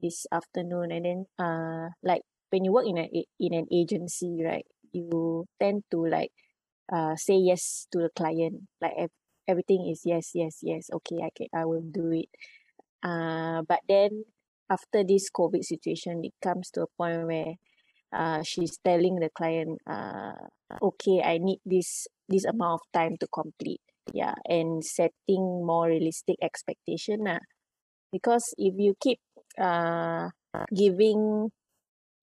this 0.00 0.26
afternoon, 0.32 0.92
and 0.92 1.04
then 1.04 1.20
uh, 1.38 1.90
like 2.02 2.22
when 2.50 2.64
you 2.64 2.72
work 2.72 2.86
in 2.86 2.98
a 2.98 3.08
in 3.40 3.54
an 3.54 3.66
agency, 3.72 4.42
right, 4.44 4.66
you 4.92 5.46
tend 5.60 5.84
to 5.92 6.06
like 6.06 6.32
uh 6.92 7.16
say 7.16 7.36
yes 7.36 7.86
to 7.92 7.98
the 8.00 8.10
client, 8.16 8.68
like 8.80 8.94
everything 9.48 9.88
is 9.88 10.02
yes 10.04 10.32
yes 10.34 10.60
yes. 10.62 10.90
Okay 10.92 11.22
I 11.22 11.30
can 11.34 11.48
I 11.54 11.64
will 11.64 11.84
do 11.84 12.12
it. 12.12 12.30
Uh 13.02 13.62
but 13.66 13.80
then 13.88 14.24
after 14.70 15.04
this 15.04 15.30
COVID 15.30 15.62
situation 15.62 16.22
it 16.24 16.34
comes 16.42 16.70
to 16.74 16.82
a 16.82 16.92
point 16.98 17.26
where 17.26 17.54
uh 18.12 18.42
she's 18.42 18.78
telling 18.82 19.18
the 19.22 19.30
client 19.30 19.78
uh 19.86 20.34
okay 20.82 21.22
I 21.22 21.38
need 21.38 21.60
this 21.64 22.06
this 22.28 22.44
amount 22.44 22.82
of 22.82 22.84
time 22.92 23.16
to 23.20 23.26
complete. 23.30 23.82
Yeah 24.12 24.34
and 24.46 24.84
setting 24.84 25.66
more 25.66 25.86
realistic 25.88 26.36
expectation 26.42 27.26
lah. 27.26 27.42
Because 28.10 28.54
if 28.58 28.74
you 28.78 28.94
keep 28.98 29.18
uh 29.58 30.30
giving 30.74 31.50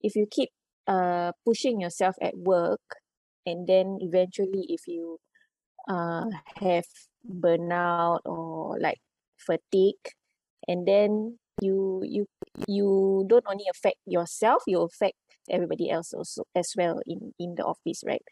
if 0.01 0.15
you 0.15 0.27
keep 0.29 0.49
uh 0.87 1.31
pushing 1.45 1.79
yourself 1.79 2.15
at 2.21 2.35
work 2.35 2.99
and 3.45 3.67
then 3.67 3.97
eventually 4.01 4.65
if 4.67 4.87
you 4.87 5.19
uh 5.87 6.27
have 6.59 6.87
burnout 7.27 8.19
or 8.25 8.77
like 8.79 8.99
fatigue 9.37 10.15
and 10.67 10.87
then 10.87 11.37
you 11.61 12.01
you 12.03 12.25
you 12.67 13.25
don't 13.27 13.45
only 13.47 13.65
affect 13.69 13.97
yourself 14.05 14.63
you 14.67 14.81
affect 14.81 15.15
everybody 15.49 15.89
else 15.89 16.13
also 16.13 16.43
as 16.55 16.73
well 16.77 17.01
in 17.05 17.33
in 17.39 17.55
the 17.55 17.63
office 17.63 18.03
right? 18.05 18.23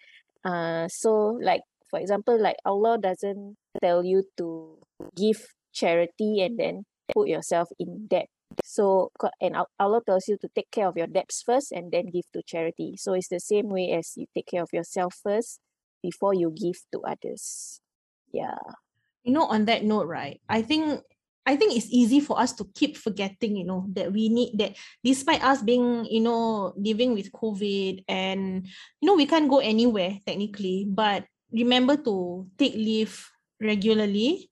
Uh 0.43 0.87
so 0.87 1.37
like 1.41 1.61
for 1.89 1.99
example 1.99 2.39
like 2.39 2.55
Allah 2.65 2.97
doesn't 2.97 3.55
tell 3.81 4.03
you 4.03 4.23
to 4.37 4.79
give 5.15 5.45
charity 5.73 6.41
and 6.41 6.57
then 6.57 6.85
put 7.13 7.27
yourself 7.27 7.69
in 7.79 8.07
debt. 8.07 8.27
So 8.63 9.11
and 9.39 9.55
Allah 9.79 10.01
tells 10.05 10.27
you 10.27 10.37
to 10.41 10.47
take 10.55 10.71
care 10.71 10.87
of 10.87 10.97
your 10.97 11.07
debts 11.07 11.43
first 11.43 11.71
and 11.71 11.91
then 11.91 12.07
give 12.11 12.31
to 12.33 12.41
charity. 12.43 12.95
So 12.97 13.13
it's 13.13 13.29
the 13.29 13.39
same 13.39 13.69
way 13.69 13.91
as 13.91 14.13
you 14.15 14.25
take 14.35 14.47
care 14.47 14.63
of 14.63 14.69
yourself 14.73 15.19
first 15.23 15.59
before 16.01 16.33
you 16.33 16.51
give 16.51 16.79
to 16.91 17.01
others 17.05 17.79
yeah 18.33 18.57
you 19.23 19.31
know 19.33 19.45
on 19.45 19.65
that 19.65 19.83
note 19.83 20.07
right 20.07 20.41
i 20.49 20.61
think 20.61 21.01
I 21.45 21.55
think 21.57 21.73
it's 21.73 21.89
easy 21.89 22.19
for 22.21 22.39
us 22.39 22.53
to 22.53 22.69
keep 22.75 22.97
forgetting, 22.97 23.57
you 23.57 23.65
know, 23.65 23.89
that 23.97 24.13
we 24.13 24.29
need 24.29 24.59
that 24.59 24.77
despite 25.03 25.43
us 25.43 25.61
being, 25.61 26.05
you 26.05 26.21
know, 26.21 26.73
living 26.77 27.13
with 27.13 27.31
COVID 27.33 28.05
and, 28.07 28.65
you 29.01 29.05
know, 29.05 29.15
we 29.15 29.25
can't 29.25 29.49
go 29.49 29.57
anywhere 29.57 30.19
technically, 30.25 30.85
but 30.87 31.25
remember 31.51 31.97
to 31.97 32.45
take 32.57 32.75
leave 32.75 33.25
regularly, 33.59 34.51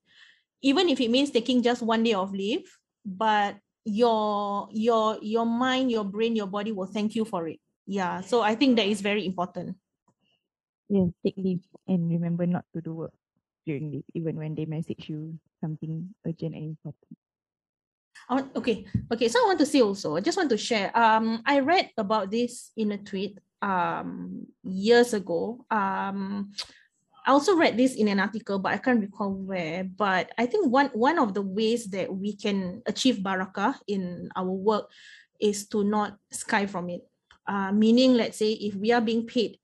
even 0.62 0.88
if 0.88 1.00
it 1.00 1.10
means 1.10 1.30
taking 1.30 1.62
just 1.62 1.80
one 1.80 2.02
day 2.02 2.14
of 2.14 2.34
leave, 2.34 2.66
but 3.06 3.54
your, 3.84 4.68
your, 4.72 5.16
your 5.22 5.46
mind, 5.46 5.92
your 5.92 6.04
brain, 6.04 6.34
your 6.34 6.48
body 6.48 6.72
will 6.72 6.90
thank 6.90 7.14
you 7.14 7.24
for 7.24 7.46
it. 7.46 7.60
Yeah. 7.86 8.20
So 8.20 8.42
I 8.42 8.56
think 8.56 8.76
that 8.76 8.86
is 8.86 9.00
very 9.00 9.24
important. 9.24 9.76
Yeah, 10.88 11.06
take 11.24 11.36
leave 11.36 11.62
and 11.86 12.10
remember 12.10 12.46
not 12.46 12.64
to 12.74 12.80
do 12.82 12.94
work 12.94 13.14
during 13.66 14.02
even 14.14 14.36
when 14.36 14.54
they 14.54 14.64
message 14.64 15.08
you 15.08 15.38
something 15.60 16.14
urgent 16.26 16.54
and 16.54 16.76
important. 16.76 17.16
Want, 18.28 18.54
okay, 18.56 18.86
okay. 19.12 19.28
So 19.28 19.42
I 19.42 19.46
want 19.46 19.58
to 19.58 19.66
say 19.66 19.80
also, 19.80 20.16
I 20.16 20.20
just 20.20 20.38
want 20.38 20.50
to 20.50 20.58
share. 20.58 20.96
Um, 20.96 21.42
I 21.46 21.60
read 21.60 21.90
about 21.98 22.30
this 22.30 22.70
in 22.76 22.92
a 22.92 22.98
tweet 22.98 23.38
um 23.62 24.46
years 24.62 25.12
ago. 25.12 25.64
Um, 25.70 26.52
I 27.26 27.32
also 27.32 27.56
read 27.56 27.76
this 27.76 27.94
in 27.94 28.08
an 28.08 28.20
article, 28.20 28.58
but 28.58 28.72
I 28.72 28.78
can't 28.78 29.00
recall 29.00 29.32
where. 29.32 29.84
But 29.84 30.32
I 30.38 30.46
think 30.46 30.70
one 30.70 30.90
one 30.94 31.18
of 31.18 31.34
the 31.34 31.42
ways 31.42 31.86
that 31.90 32.08
we 32.12 32.36
can 32.36 32.82
achieve 32.86 33.20
barakah 33.20 33.76
in 33.86 34.30
our 34.36 34.50
work 34.50 34.88
is 35.40 35.66
to 35.68 35.84
not 35.84 36.16
sky 36.30 36.66
from 36.66 36.88
it. 36.90 37.02
Uh, 37.46 37.72
meaning, 37.72 38.14
let's 38.14 38.38
say 38.38 38.52
if 38.52 38.74
we 38.74 38.92
are 38.92 39.00
being 39.02 39.26
paid 39.26 39.58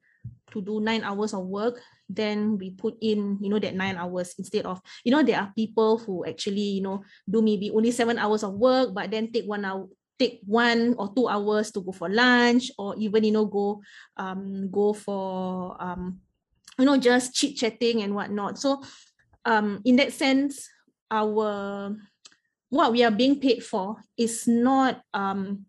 to 0.50 0.60
do 0.60 0.80
nine 0.80 1.04
hours 1.04 1.32
of 1.34 1.46
work, 1.46 1.80
then 2.08 2.56
we 2.58 2.70
put 2.70 2.96
in 3.00 3.38
you 3.40 3.48
know 3.50 3.58
that 3.58 3.74
nine 3.74 3.96
hours 3.96 4.34
instead 4.38 4.64
of 4.64 4.80
you 5.04 5.10
know 5.10 5.22
there 5.22 5.40
are 5.40 5.52
people 5.56 5.98
who 5.98 6.24
actually 6.24 6.78
you 6.78 6.82
know 6.82 7.02
do 7.28 7.42
maybe 7.42 7.70
only 7.70 7.90
seven 7.90 8.18
hours 8.18 8.42
of 8.42 8.54
work 8.54 8.94
but 8.94 9.10
then 9.10 9.30
take 9.32 9.44
one 9.44 9.64
hour 9.64 9.88
take 10.18 10.40
one 10.46 10.94
or 10.98 11.12
two 11.14 11.28
hours 11.28 11.70
to 11.70 11.80
go 11.80 11.92
for 11.92 12.08
lunch 12.08 12.70
or 12.78 12.94
even 12.96 13.24
you 13.24 13.32
know 13.32 13.44
go 13.44 13.82
um 14.16 14.70
go 14.70 14.92
for 14.92 15.76
um 15.82 16.20
you 16.78 16.84
know, 16.84 16.96
just 16.96 17.34
chit 17.34 17.56
chatting 17.56 18.02
and 18.02 18.14
whatnot. 18.14 18.58
So, 18.58 18.82
um, 19.44 19.80
in 19.84 19.96
that 19.96 20.12
sense, 20.12 20.68
our 21.10 21.96
what 22.68 22.92
we 22.92 23.04
are 23.04 23.10
being 23.10 23.40
paid 23.40 23.62
for 23.62 23.96
is 24.18 24.48
not 24.48 25.00
um 25.14 25.64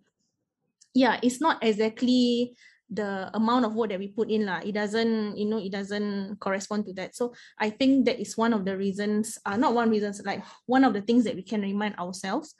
yeah 0.95 1.19
it's 1.21 1.39
not 1.39 1.63
exactly 1.63 2.57
the 2.89 3.29
amount 3.33 3.65
of 3.65 3.75
work 3.75 3.89
that 3.89 3.99
we 3.99 4.07
put 4.07 4.29
in 4.31 4.45
lah. 4.45 4.63
It 4.63 4.73
doesn't 4.73 5.35
you 5.35 5.45
know 5.45 5.59
it 5.59 5.71
doesn't 5.71 6.39
correspond 6.39 6.85
to 6.87 6.93
that. 6.93 7.15
So 7.15 7.33
i 7.59 7.69
think 7.69 8.05
that 8.05 8.19
is 8.19 8.37
one 8.37 8.53
of 8.53 8.65
the 8.65 8.77
reasons 8.77 9.37
uh, 9.45 9.57
not 9.57 9.73
one 9.73 9.89
reasons 9.89 10.21
like 10.23 10.43
one 10.65 10.83
of 10.83 10.93
the 10.93 11.01
things 11.01 11.23
that 11.25 11.35
we 11.35 11.43
can 11.43 11.61
remind 11.61 11.95
ourselves 11.99 12.55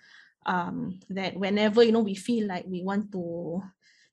um 0.46 1.00
that 1.10 1.36
whenever 1.36 1.84
you 1.84 1.92
know 1.92 2.04
we 2.04 2.16
feel 2.16 2.48
like 2.48 2.66
we 2.68 2.82
want 2.82 3.12
to 3.12 3.62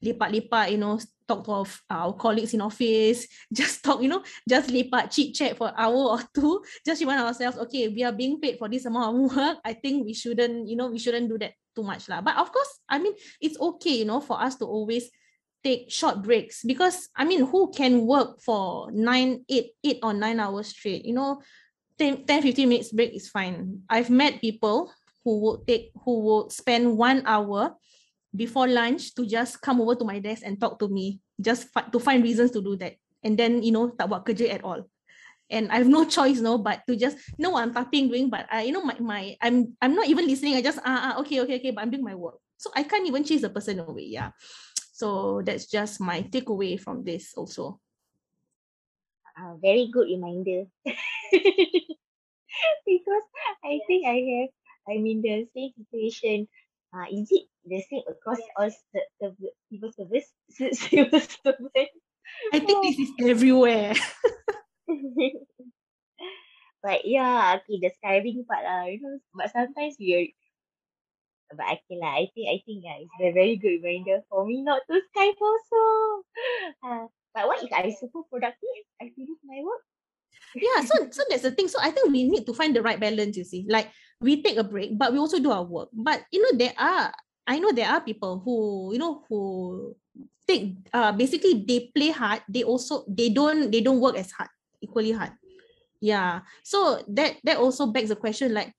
lepak-lepak 0.05 0.71
you 0.71 0.77
know 0.77 1.01
talk 1.25 1.41
to 1.41 1.53
our, 1.53 1.69
our 1.89 2.13
colleagues 2.13 2.53
in 2.53 2.61
office 2.61 3.25
just 3.53 3.81
talk 3.81 4.03
you 4.03 4.09
know 4.09 4.21
just 4.45 4.69
lepak 4.69 5.09
chit 5.09 5.33
chat 5.33 5.57
for 5.57 5.73
hour 5.73 6.19
or 6.19 6.21
two 6.35 6.61
just 6.85 7.01
remind 7.01 7.23
ourselves 7.25 7.57
okay 7.57 7.89
we 7.89 8.05
are 8.05 8.13
being 8.13 8.37
paid 8.37 8.59
for 8.59 8.69
this 8.69 8.85
amount 8.85 9.17
of 9.17 9.17
work. 9.33 9.57
I 9.65 9.73
think 9.73 10.05
we 10.05 10.13
shouldn't 10.13 10.69
you 10.69 10.77
know 10.77 10.93
we 10.93 10.99
shouldn't 10.99 11.31
do 11.31 11.39
that 11.39 11.57
too 11.75 11.83
much 11.83 12.07
lah. 12.13 12.21
But 12.21 12.37
of 12.37 12.53
course 12.53 12.69
i 12.89 13.01
mean 13.01 13.15
it's 13.41 13.57
okay 13.59 14.05
you 14.05 14.05
know 14.05 14.21
for 14.21 14.37
us 14.37 14.61
to 14.61 14.67
always 14.69 15.09
take 15.65 15.91
short 15.91 16.21
breaks. 16.23 16.63
Because 16.63 17.09
i 17.17 17.25
mean 17.25 17.49
who 17.49 17.73
can 17.73 18.05
work 18.05 18.39
for 18.45 18.93
nine 18.93 19.43
eight 19.49 19.73
eight 19.83 19.99
or 20.05 20.13
nine 20.13 20.39
hours 20.39 20.69
straight? 20.69 21.05
You 21.05 21.17
know 21.17 21.41
10, 21.99 22.27
10 22.27 22.43
15 22.43 22.69
minutes 22.69 22.93
break 22.93 23.15
is 23.15 23.29
fine. 23.29 23.81
I've 23.89 24.11
met 24.11 24.41
people 24.41 24.93
who 25.25 25.41
would 25.41 25.67
take 25.67 25.91
who 26.05 26.21
would 26.29 26.53
spend 26.53 26.99
one 26.99 27.23
hour 27.25 27.75
before 28.35 28.67
lunch 28.67 29.15
to 29.15 29.25
just 29.25 29.63
come 29.63 29.81
over 29.81 29.95
to 29.95 30.05
my 30.05 30.19
desk 30.19 30.43
and 30.45 30.61
talk 30.61 30.79
to 30.83 30.89
me 30.89 31.21
just 31.41 31.71
fi- 31.71 31.87
to 31.89 31.99
find 31.99 32.23
reasons 32.23 32.51
to 32.53 32.61
do 32.61 32.77
that. 32.83 32.99
And 33.23 33.39
then 33.39 33.63
you 33.63 33.73
know 33.73 33.95
tak 33.95 34.11
buat 34.11 34.27
kerja 34.27 34.53
at 34.53 34.67
all. 34.67 34.85
And 35.49 35.71
I 35.71 35.79
have 35.81 35.89
no 35.89 36.05
choice 36.17 36.43
no 36.43 36.59
but 36.59 36.83
to 36.91 36.99
just 36.99 37.17
know 37.39 37.57
I'm 37.57 37.73
typing 37.73 38.11
doing 38.11 38.29
but 38.29 38.51
I 38.51 38.67
you 38.69 38.75
know 38.75 38.83
my, 38.83 38.99
my 38.99 39.23
I'm 39.41 39.79
I'm 39.81 39.95
not 39.95 40.11
even 40.11 40.27
listening. 40.27 40.59
I 40.59 40.63
just 40.67 40.83
ah, 40.83 41.15
ah 41.15 41.23
okay 41.23 41.41
okay 41.47 41.63
okay 41.63 41.71
but 41.71 41.87
I'm 41.87 41.95
doing 41.95 42.05
my 42.05 42.19
work. 42.19 42.43
So 42.59 42.75
I 42.75 42.83
can't 42.83 43.07
even 43.07 43.23
chase 43.23 43.47
the 43.47 43.51
person 43.55 43.79
away 43.79 44.11
yeah 44.11 44.35
so 44.95 45.43
that's 45.43 45.67
just 45.67 45.99
my 45.99 46.23
takeaway 46.31 46.79
from 46.79 47.03
this 47.03 47.35
also 47.35 47.83
uh, 49.35 49.59
very 49.59 49.91
good 49.91 50.07
reminder 50.07 50.71
because 52.87 53.27
I 53.67 53.83
think 53.91 54.07
I 54.07 54.23
have 54.23 54.51
I'm 54.87 55.07
in 55.07 55.23
the 55.25 55.49
same 55.57 55.73
situation. 55.81 56.47
Uh, 56.93 57.09
is 57.11 57.27
it 57.33 57.49
the 57.65 57.81
same 57.91 58.05
across 58.07 58.39
all 58.55 58.71
the, 58.93 59.01
the 59.19 59.35
civil 59.73 59.91
service 59.91 60.29
civil 60.79 61.19
servant? 61.19 61.91
I 62.53 62.61
think 62.61 62.85
this 62.85 62.99
is 63.01 63.11
everywhere 63.27 63.95
but 66.85 67.09
yeah, 67.09 67.57
okay, 67.57 67.81
the 67.81 67.91
skiving 67.97 68.45
part 68.45 68.61
lah, 68.61 68.85
you 68.85 69.01
know. 69.01 69.17
But 69.33 69.49
sometimes 69.51 69.97
we 69.97 70.13
are, 70.13 70.29
but 71.53 71.67
okay 71.67 71.97
lah. 72.01 72.17
I 72.17 72.31
think 72.33 72.47
I 72.49 72.59
think 72.65 72.85
yeah, 72.85 72.97
it's 73.03 73.21
a 73.21 73.33
very 73.35 73.57
good 73.61 73.85
reminder 73.85 74.25
for 74.31 74.47
me 74.49 74.63
not 74.65 74.81
to 74.89 75.01
skive 75.13 75.37
also. 75.37 75.83
Uh, 76.81 77.07
but 77.35 77.45
what 77.51 77.61
if 77.61 77.73
I 77.73 77.91
super 77.93 78.23
productive? 78.31 78.85
I 79.03 79.11
finish 79.13 79.41
my 79.45 79.61
work. 79.61 79.85
yeah 80.55 80.87
so 80.87 80.95
so 81.11 81.23
that's 81.29 81.43
the 81.43 81.51
thing 81.51 81.67
so 81.67 81.79
i 81.83 81.91
think 81.91 82.11
we 82.11 82.25
need 82.25 82.47
to 82.47 82.55
find 82.55 82.75
the 82.75 82.83
right 82.83 83.01
balance 83.01 83.37
you 83.37 83.45
see 83.45 83.67
like 83.69 83.91
we 84.21 84.43
take 84.43 84.57
a 84.57 84.65
break 84.65 84.97
but 84.97 85.13
we 85.13 85.19
also 85.19 85.39
do 85.39 85.51
our 85.51 85.65
work 85.65 85.89
but 85.93 86.23
you 86.31 86.41
know 86.43 86.55
there 86.57 86.75
are 86.79 87.13
i 87.47 87.59
know 87.59 87.73
there 87.73 87.89
are 87.89 88.01
people 88.01 88.41
who 88.45 88.93
you 88.93 88.99
know 88.99 89.23
who 89.29 89.95
take 90.47 90.77
uh 90.93 91.11
basically 91.13 91.65
they 91.67 91.91
play 91.95 92.11
hard 92.11 92.43
they 92.49 92.63
also 92.63 93.05
they 93.09 93.29
don't 93.31 93.71
they 93.71 93.81
don't 93.81 94.01
work 94.01 94.17
as 94.17 94.31
hard 94.31 94.51
equally 94.81 95.13
hard 95.13 95.33
yeah 96.01 96.41
so 96.63 97.03
that 97.09 97.37
that 97.43 97.57
also 97.57 97.87
begs 97.87 98.11
the 98.11 98.17
question 98.17 98.53
like 98.53 98.73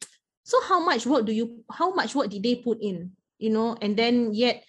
so 0.45 0.61
how 0.69 0.77
much 0.77 1.09
work 1.09 1.25
do 1.25 1.33
you 1.33 1.65
how 1.73 1.89
much 1.91 2.13
work 2.13 2.29
did 2.29 2.45
they 2.45 2.61
put 2.61 2.77
in 2.79 3.11
you 3.37 3.49
know? 3.49 3.75
And 3.81 3.95
then 3.95 4.33
yet 4.33 4.63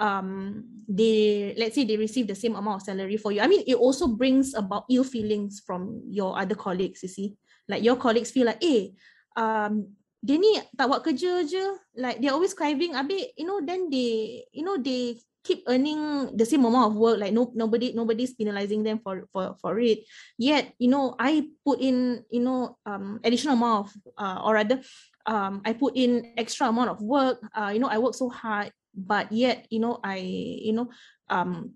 um 0.00 0.64
they 0.88 1.52
let's 1.56 1.76
say 1.76 1.84
they 1.84 1.96
receive 2.00 2.26
the 2.26 2.34
same 2.34 2.56
amount 2.56 2.80
of 2.80 2.86
salary 2.86 3.16
for 3.16 3.32
you. 3.32 3.40
I 3.40 3.48
mean 3.48 3.64
it 3.66 3.76
also 3.76 4.08
brings 4.08 4.54
about 4.54 4.84
ill 4.90 5.04
feelings 5.04 5.60
from 5.64 6.02
your 6.08 6.38
other 6.38 6.54
colleagues 6.54 7.02
you 7.02 7.08
see? 7.08 7.28
Like 7.68 7.84
your 7.84 7.96
colleagues 7.96 8.30
feel 8.30 8.46
like 8.46 8.62
eh 8.64 8.96
um 9.36 9.96
dia 10.20 10.36
ni 10.36 10.60
tak 10.76 10.88
buat 10.88 11.00
kerja 11.00 11.44
je. 11.48 11.64
Like 11.96 12.20
they're 12.20 12.36
always 12.36 12.52
craving 12.52 12.92
habis 12.92 13.32
you 13.36 13.48
know 13.48 13.60
then 13.64 13.88
they 13.88 14.44
you 14.52 14.64
know 14.64 14.76
they 14.76 15.16
keep 15.42 15.64
earning 15.68 16.30
the 16.36 16.44
same 16.44 16.64
amount 16.64 16.92
of 16.92 16.96
work 16.96 17.18
like 17.18 17.32
no 17.32 17.50
nobody 17.54 17.92
nobody's 17.96 18.34
penalizing 18.34 18.82
them 18.84 19.00
for 19.00 19.24
for 19.32 19.56
for 19.60 19.80
it. 19.80 20.04
Yet 20.36 20.74
you 20.78 20.88
know 20.88 21.16
i 21.18 21.48
put 21.64 21.80
in 21.80 22.24
you 22.30 22.40
know 22.44 22.76
um 22.84 23.20
additional 23.24 23.56
amount 23.56 23.88
of 23.88 23.88
uh, 24.20 24.38
or 24.44 24.54
rather 24.54 24.80
um 25.26 25.62
i 25.64 25.72
put 25.72 25.96
in 25.96 26.34
extra 26.36 26.68
amount 26.68 26.90
of 26.90 27.00
work. 27.00 27.40
Uh 27.56 27.70
you 27.72 27.80
know 27.80 27.88
i 27.88 27.96
work 27.98 28.14
so 28.14 28.28
hard 28.28 28.72
but 28.92 29.32
yet 29.32 29.66
you 29.70 29.80
know 29.80 29.98
i 30.04 30.18
you 30.18 30.72
know 30.72 30.90
um 31.30 31.72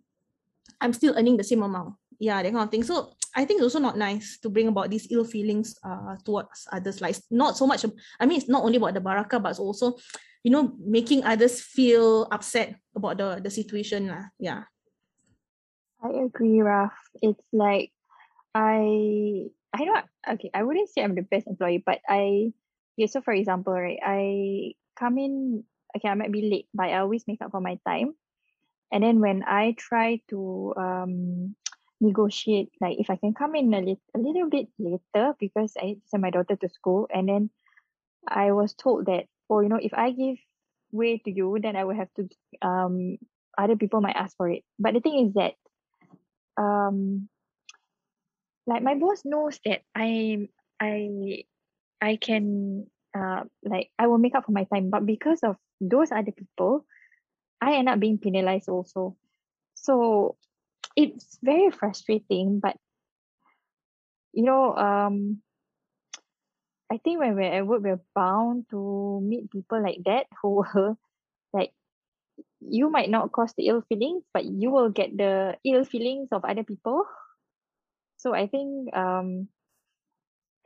i'm 0.81 0.93
still 0.93 1.15
earning 1.17 1.37
the 1.37 1.45
same 1.45 1.63
amount. 1.63 1.97
Yeah 2.21 2.43
that 2.43 2.53
kind 2.53 2.65
of 2.65 2.71
thing. 2.71 2.85
So 2.85 3.17
i 3.35 3.45
think 3.45 3.59
it's 3.59 3.73
also 3.73 3.81
not 3.83 3.97
nice 3.97 4.39
to 4.45 4.53
bring 4.53 4.69
about 4.69 4.91
these 4.93 5.09
ill 5.11 5.25
feelings 5.25 5.75
uh 5.83 6.21
towards 6.21 6.69
others. 6.69 7.01
Like 7.01 7.17
not 7.31 7.57
so 7.57 7.67
much 7.67 7.85
i 8.21 8.27
mean 8.29 8.39
it's 8.39 8.49
not 8.49 8.63
only 8.63 8.77
about 8.77 8.93
the 8.93 9.01
baraka 9.01 9.41
but 9.41 9.57
also 9.59 9.97
you 10.45 10.53
know 10.53 10.77
making 10.79 11.25
others 11.25 11.59
feel 11.59 12.29
upset 12.31 12.77
about 12.95 13.19
the 13.19 13.41
the 13.43 13.51
situation 13.51 14.13
lah. 14.13 14.29
yeah 14.39 14.69
I 16.05 16.29
agree, 16.29 16.61
Raf. 16.61 16.93
It's 17.23 17.41
like 17.53 17.91
I 18.55 19.49
I 19.73 19.85
not 19.89 20.05
okay. 20.37 20.51
I 20.53 20.63
wouldn't 20.63 20.93
say 20.93 21.03
I'm 21.03 21.17
the 21.17 21.25
best 21.25 21.49
employee, 21.49 21.81
but 21.81 22.01
I 22.09 22.53
yeah. 22.97 23.07
So 23.09 23.25
for 23.25 23.33
example, 23.33 23.73
right, 23.73 23.99
I 24.05 24.75
come 25.01 25.17
in. 25.17 25.65
Okay, 25.97 26.09
I 26.09 26.15
might 26.15 26.33
be 26.33 26.51
late, 26.51 26.69
but 26.75 26.91
I 26.93 27.01
always 27.01 27.25
make 27.27 27.41
up 27.41 27.53
for 27.53 27.61
my 27.61 27.79
time. 27.87 28.15
And 28.93 29.03
then 29.03 29.21
when 29.21 29.43
I 29.47 29.75
try 29.79 30.21
to 30.29 30.75
um 30.77 31.57
negotiate, 32.05 32.69
like 32.85 33.01
if 33.01 33.09
I 33.09 33.17
can 33.17 33.33
come 33.33 33.55
in 33.57 33.73
a, 33.73 33.81
lit- 33.81 34.13
a 34.15 34.19
little 34.21 34.51
bit 34.51 34.69
later 34.79 35.33
because 35.41 35.73
I 35.81 35.97
send 36.05 36.21
my 36.21 36.31
daughter 36.31 36.57
to 36.57 36.69
school, 36.69 37.09
and 37.09 37.29
then 37.29 37.51
I 38.29 38.53
was 38.53 38.75
told 38.75 39.07
that 39.07 39.25
oh, 39.55 39.61
you 39.61 39.69
know, 39.69 39.79
if 39.81 39.95
I 39.95 40.11
give 40.11 40.37
way 40.93 41.19
to 41.19 41.31
you, 41.31 41.59
then 41.63 41.77
I 41.77 41.85
will 41.85 41.95
have 41.95 42.13
to 42.17 42.29
um 42.63 43.19
other 43.57 43.77
people 43.77 44.01
might 44.01 44.17
ask 44.17 44.37
for 44.37 44.49
it. 44.51 44.63
But 44.79 44.95
the 44.95 45.01
thing 45.01 45.27
is 45.29 45.35
that 45.35 45.55
um 46.61 47.29
like 48.67 48.83
my 48.83 48.95
boss 48.95 49.23
knows 49.25 49.59
that 49.65 49.83
I 49.95 50.49
I 50.81 51.45
I 52.01 52.17
can 52.17 52.87
uh 53.17 53.45
like 53.63 53.91
I 53.99 54.07
will 54.07 54.19
make 54.19 54.35
up 54.35 54.47
for 54.47 54.53
my 54.53 54.65
time, 54.65 54.91
but 54.91 55.07
because 55.07 55.43
of 55.43 55.57
those 55.81 56.11
other 56.11 56.33
people, 56.33 56.87
I 57.61 57.75
end 57.77 57.89
up 57.89 58.01
being 58.01 58.19
penalized 58.19 58.69
also. 58.69 59.17
So 59.75 60.37
it's 60.97 61.39
very 61.43 61.71
frustrating, 61.71 62.61
but 62.61 62.77
you 64.33 64.43
know, 64.45 64.75
um 64.75 65.43
I 66.93 66.99
think 66.99 67.21
when 67.21 67.35
we're 67.35 67.53
at 67.53 67.67
work 67.67 67.83
we're 67.83 68.01
bound 68.15 68.67
to 68.71 69.21
meet 69.23 69.51
people 69.51 69.83
like 69.83 70.05
that 70.05 70.27
who 70.43 70.63
will 70.63 70.99
like 71.53 71.73
you 72.61 72.91
might 72.91 73.11
not 73.11 73.33
cause 73.33 73.53
the 73.57 73.69
ill 73.69 73.83
feelings, 73.89 74.25
but 74.33 74.45
you 74.45 74.71
will 74.71 74.89
get 74.91 75.17
the 75.17 75.57
ill 75.65 75.85
feelings 75.85 76.29
of 76.33 76.45
other 76.45 76.65
people. 76.65 77.05
So 78.17 78.35
I 78.35 78.47
think 78.47 78.95
um 78.97 79.49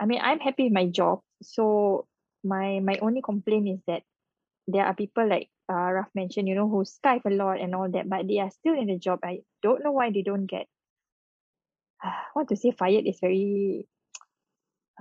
I 0.01 0.07
mean 0.07 0.21
I'm 0.23 0.39
happy 0.41 0.65
with 0.65 0.73
my 0.73 0.87
job. 0.87 1.21
So 1.43 2.07
my 2.45 2.81
my 2.81 2.99
only 3.03 3.23
complaint 3.23 3.69
is 3.69 3.81
that 3.87 4.03
there 4.67 4.85
are 4.85 4.95
people 4.95 5.27
like 5.29 5.51
uh 5.71 5.91
Raf 5.93 6.09
mentioned, 6.15 6.49
you 6.49 6.55
know, 6.55 6.69
who 6.69 6.85
skive 6.85 7.25
a 7.27 7.31
lot 7.35 7.61
and 7.61 7.75
all 7.75 7.91
that, 7.91 8.09
but 8.09 8.27
they 8.27 8.39
are 8.39 8.51
still 8.51 8.75
in 8.79 8.87
the 8.87 8.99
job. 8.99 9.21
I 9.25 9.43
don't 9.63 9.83
know 9.83 9.93
why 9.93 10.11
they 10.11 10.23
don't 10.23 10.47
get 10.47 10.67
want 12.35 12.49
to 12.49 12.57
say 12.57 12.71
fired 12.71 13.07
is 13.07 13.21
very 13.21 13.87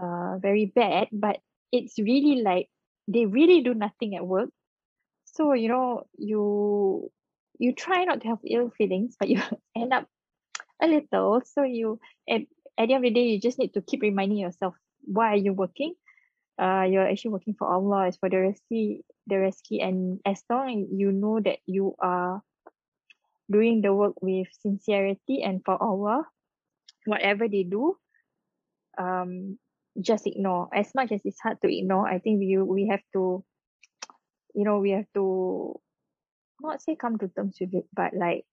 uh 0.01 0.37
very 0.39 0.65
bad, 0.65 1.07
but 1.11 1.37
it's 1.71 1.97
really 1.97 2.41
like 2.41 2.69
they 3.07 3.25
really 3.25 3.61
do 3.61 3.73
nothing 3.73 4.15
at 4.15 4.25
work. 4.25 4.49
So, 5.25 5.53
you 5.53 5.69
know, 5.69 6.03
you 6.17 7.11
you 7.59 7.73
try 7.73 8.03
not 8.03 8.21
to 8.21 8.27
have 8.27 8.39
ill 8.45 8.69
feelings, 8.77 9.15
but 9.19 9.29
you 9.29 9.41
end 9.75 9.93
up 9.93 10.07
a 10.81 10.87
little. 10.87 11.41
So 11.45 11.63
you 11.63 11.99
at, 12.29 12.41
at 12.77 12.87
the 12.87 12.93
end 12.93 12.93
of 12.93 13.01
the 13.01 13.11
day, 13.11 13.27
you 13.27 13.39
just 13.39 13.59
need 13.59 13.73
to 13.73 13.81
keep 13.81 14.01
reminding 14.01 14.37
yourself 14.37 14.75
why 15.03 15.33
are 15.33 15.37
you 15.37 15.53
working? 15.53 15.95
Uh, 16.59 16.85
you're 16.89 17.07
actually 17.07 17.31
working 17.31 17.55
for 17.57 17.71
Allah, 17.71 18.07
it's 18.07 18.17
for 18.17 18.29
the 18.29 18.37
rezeki, 18.37 19.01
the 19.27 19.35
rezeki, 19.35 19.83
and 19.83 20.19
as 20.25 20.41
long 20.49 20.69
as 20.69 20.87
you 20.91 21.11
know 21.11 21.39
that 21.39 21.59
you 21.67 21.93
are 21.99 22.41
doing 23.49 23.81
the 23.81 23.93
work 23.93 24.13
with 24.21 24.47
sincerity 24.59 25.43
and 25.43 25.61
for 25.63 25.81
Allah, 25.81 26.25
whatever 27.05 27.47
they 27.47 27.63
do, 27.63 27.95
um, 28.97 29.59
just 29.99 30.27
ignore. 30.27 30.69
As 30.73 30.93
much 30.95 31.11
as 31.11 31.21
it's 31.25 31.39
hard 31.39 31.61
to 31.61 31.67
ignore, 31.67 32.07
I 32.07 32.19
think 32.19 32.39
we 32.39 32.57
we 32.57 32.87
have 32.87 33.01
to, 33.13 33.43
you 34.55 34.63
know, 34.63 34.79
we 34.79 34.91
have 34.91 35.07
to 35.15 35.79
not 36.61 36.81
say 36.81 36.95
come 36.95 37.17
to 37.19 37.27
terms 37.29 37.57
with 37.59 37.73
it, 37.73 37.85
but 37.93 38.13
like 38.13 38.45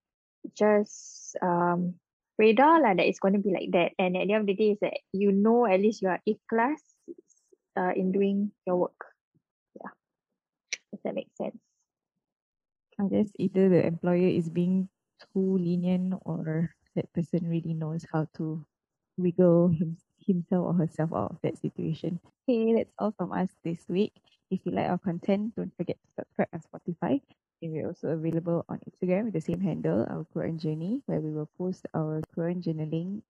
just 0.52 1.36
um 1.40 1.96
redha 2.40 2.82
lah 2.82 2.92
that 2.92 3.06
it's 3.06 3.20
going 3.20 3.34
to 3.34 3.44
be 3.44 3.52
like 3.52 3.70
that. 3.72 3.92
And 3.98 4.16
at 4.16 4.26
the 4.26 4.34
end 4.34 4.48
of 4.48 4.52
the 4.52 4.58
day, 4.58 4.72
is 4.72 4.80
that 4.80 5.00
you 5.12 5.32
know 5.32 5.66
at 5.66 5.80
least 5.80 6.02
you 6.02 6.08
are 6.08 6.20
ikhlas 6.28 6.80
uh, 7.76 7.92
in 7.94 8.12
doing 8.12 8.52
your 8.66 8.76
work. 8.76 9.00
Yeah. 9.76 9.92
Does 10.92 11.02
that 11.04 11.14
make 11.14 11.30
sense? 11.36 11.58
I 12.98 13.08
guess 13.08 13.28
either 13.38 13.68
the 13.68 13.86
employer 13.86 14.30
is 14.30 14.48
being 14.48 14.88
too 15.18 15.58
lenient 15.58 16.14
or 16.24 16.70
that 16.94 17.12
person 17.12 17.48
really 17.48 17.74
knows 17.74 18.06
how 18.12 18.28
to 18.38 18.64
wiggle 19.16 19.74
himself 20.26 20.66
or 20.66 20.74
herself 20.74 21.12
out 21.12 21.30
of 21.32 21.38
that 21.42 21.58
situation. 21.58 22.20
Okay, 22.48 22.74
that's 22.74 22.92
all 22.98 23.12
from 23.16 23.32
us 23.32 23.48
this 23.64 23.84
week. 23.88 24.12
If 24.50 24.60
you 24.64 24.72
like 24.72 24.88
our 24.88 24.98
content, 24.98 25.56
don't 25.56 25.72
forget 25.76 25.96
to 25.96 26.08
subscribe 26.22 26.48
on 26.52 26.60
Spotify. 26.60 27.20
And 27.62 27.72
we're 27.72 27.88
also 27.88 28.08
available 28.08 28.64
on 28.68 28.80
Instagram 28.84 29.24
with 29.24 29.34
the 29.34 29.40
same 29.40 29.60
handle, 29.60 30.04
our 30.10 30.26
Quran 30.34 30.60
Journey, 30.60 31.00
where 31.06 31.20
we 31.20 31.32
will 31.32 31.48
post 31.56 31.86
our 31.94 32.20
Quran 32.36 32.60
journaling 32.60 33.22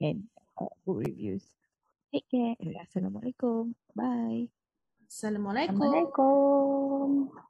and 0.00 0.24
uh, 0.60 0.68
book 0.84 1.00
reviews. 1.06 1.42
Take 2.12 2.28
care. 2.30 2.54
and 2.60 2.76
Assalamualaikum. 2.76 3.72
Bye. 3.96 4.50
Assalamualaikum. 5.08 5.80
Assalamualaikum. 5.80 7.49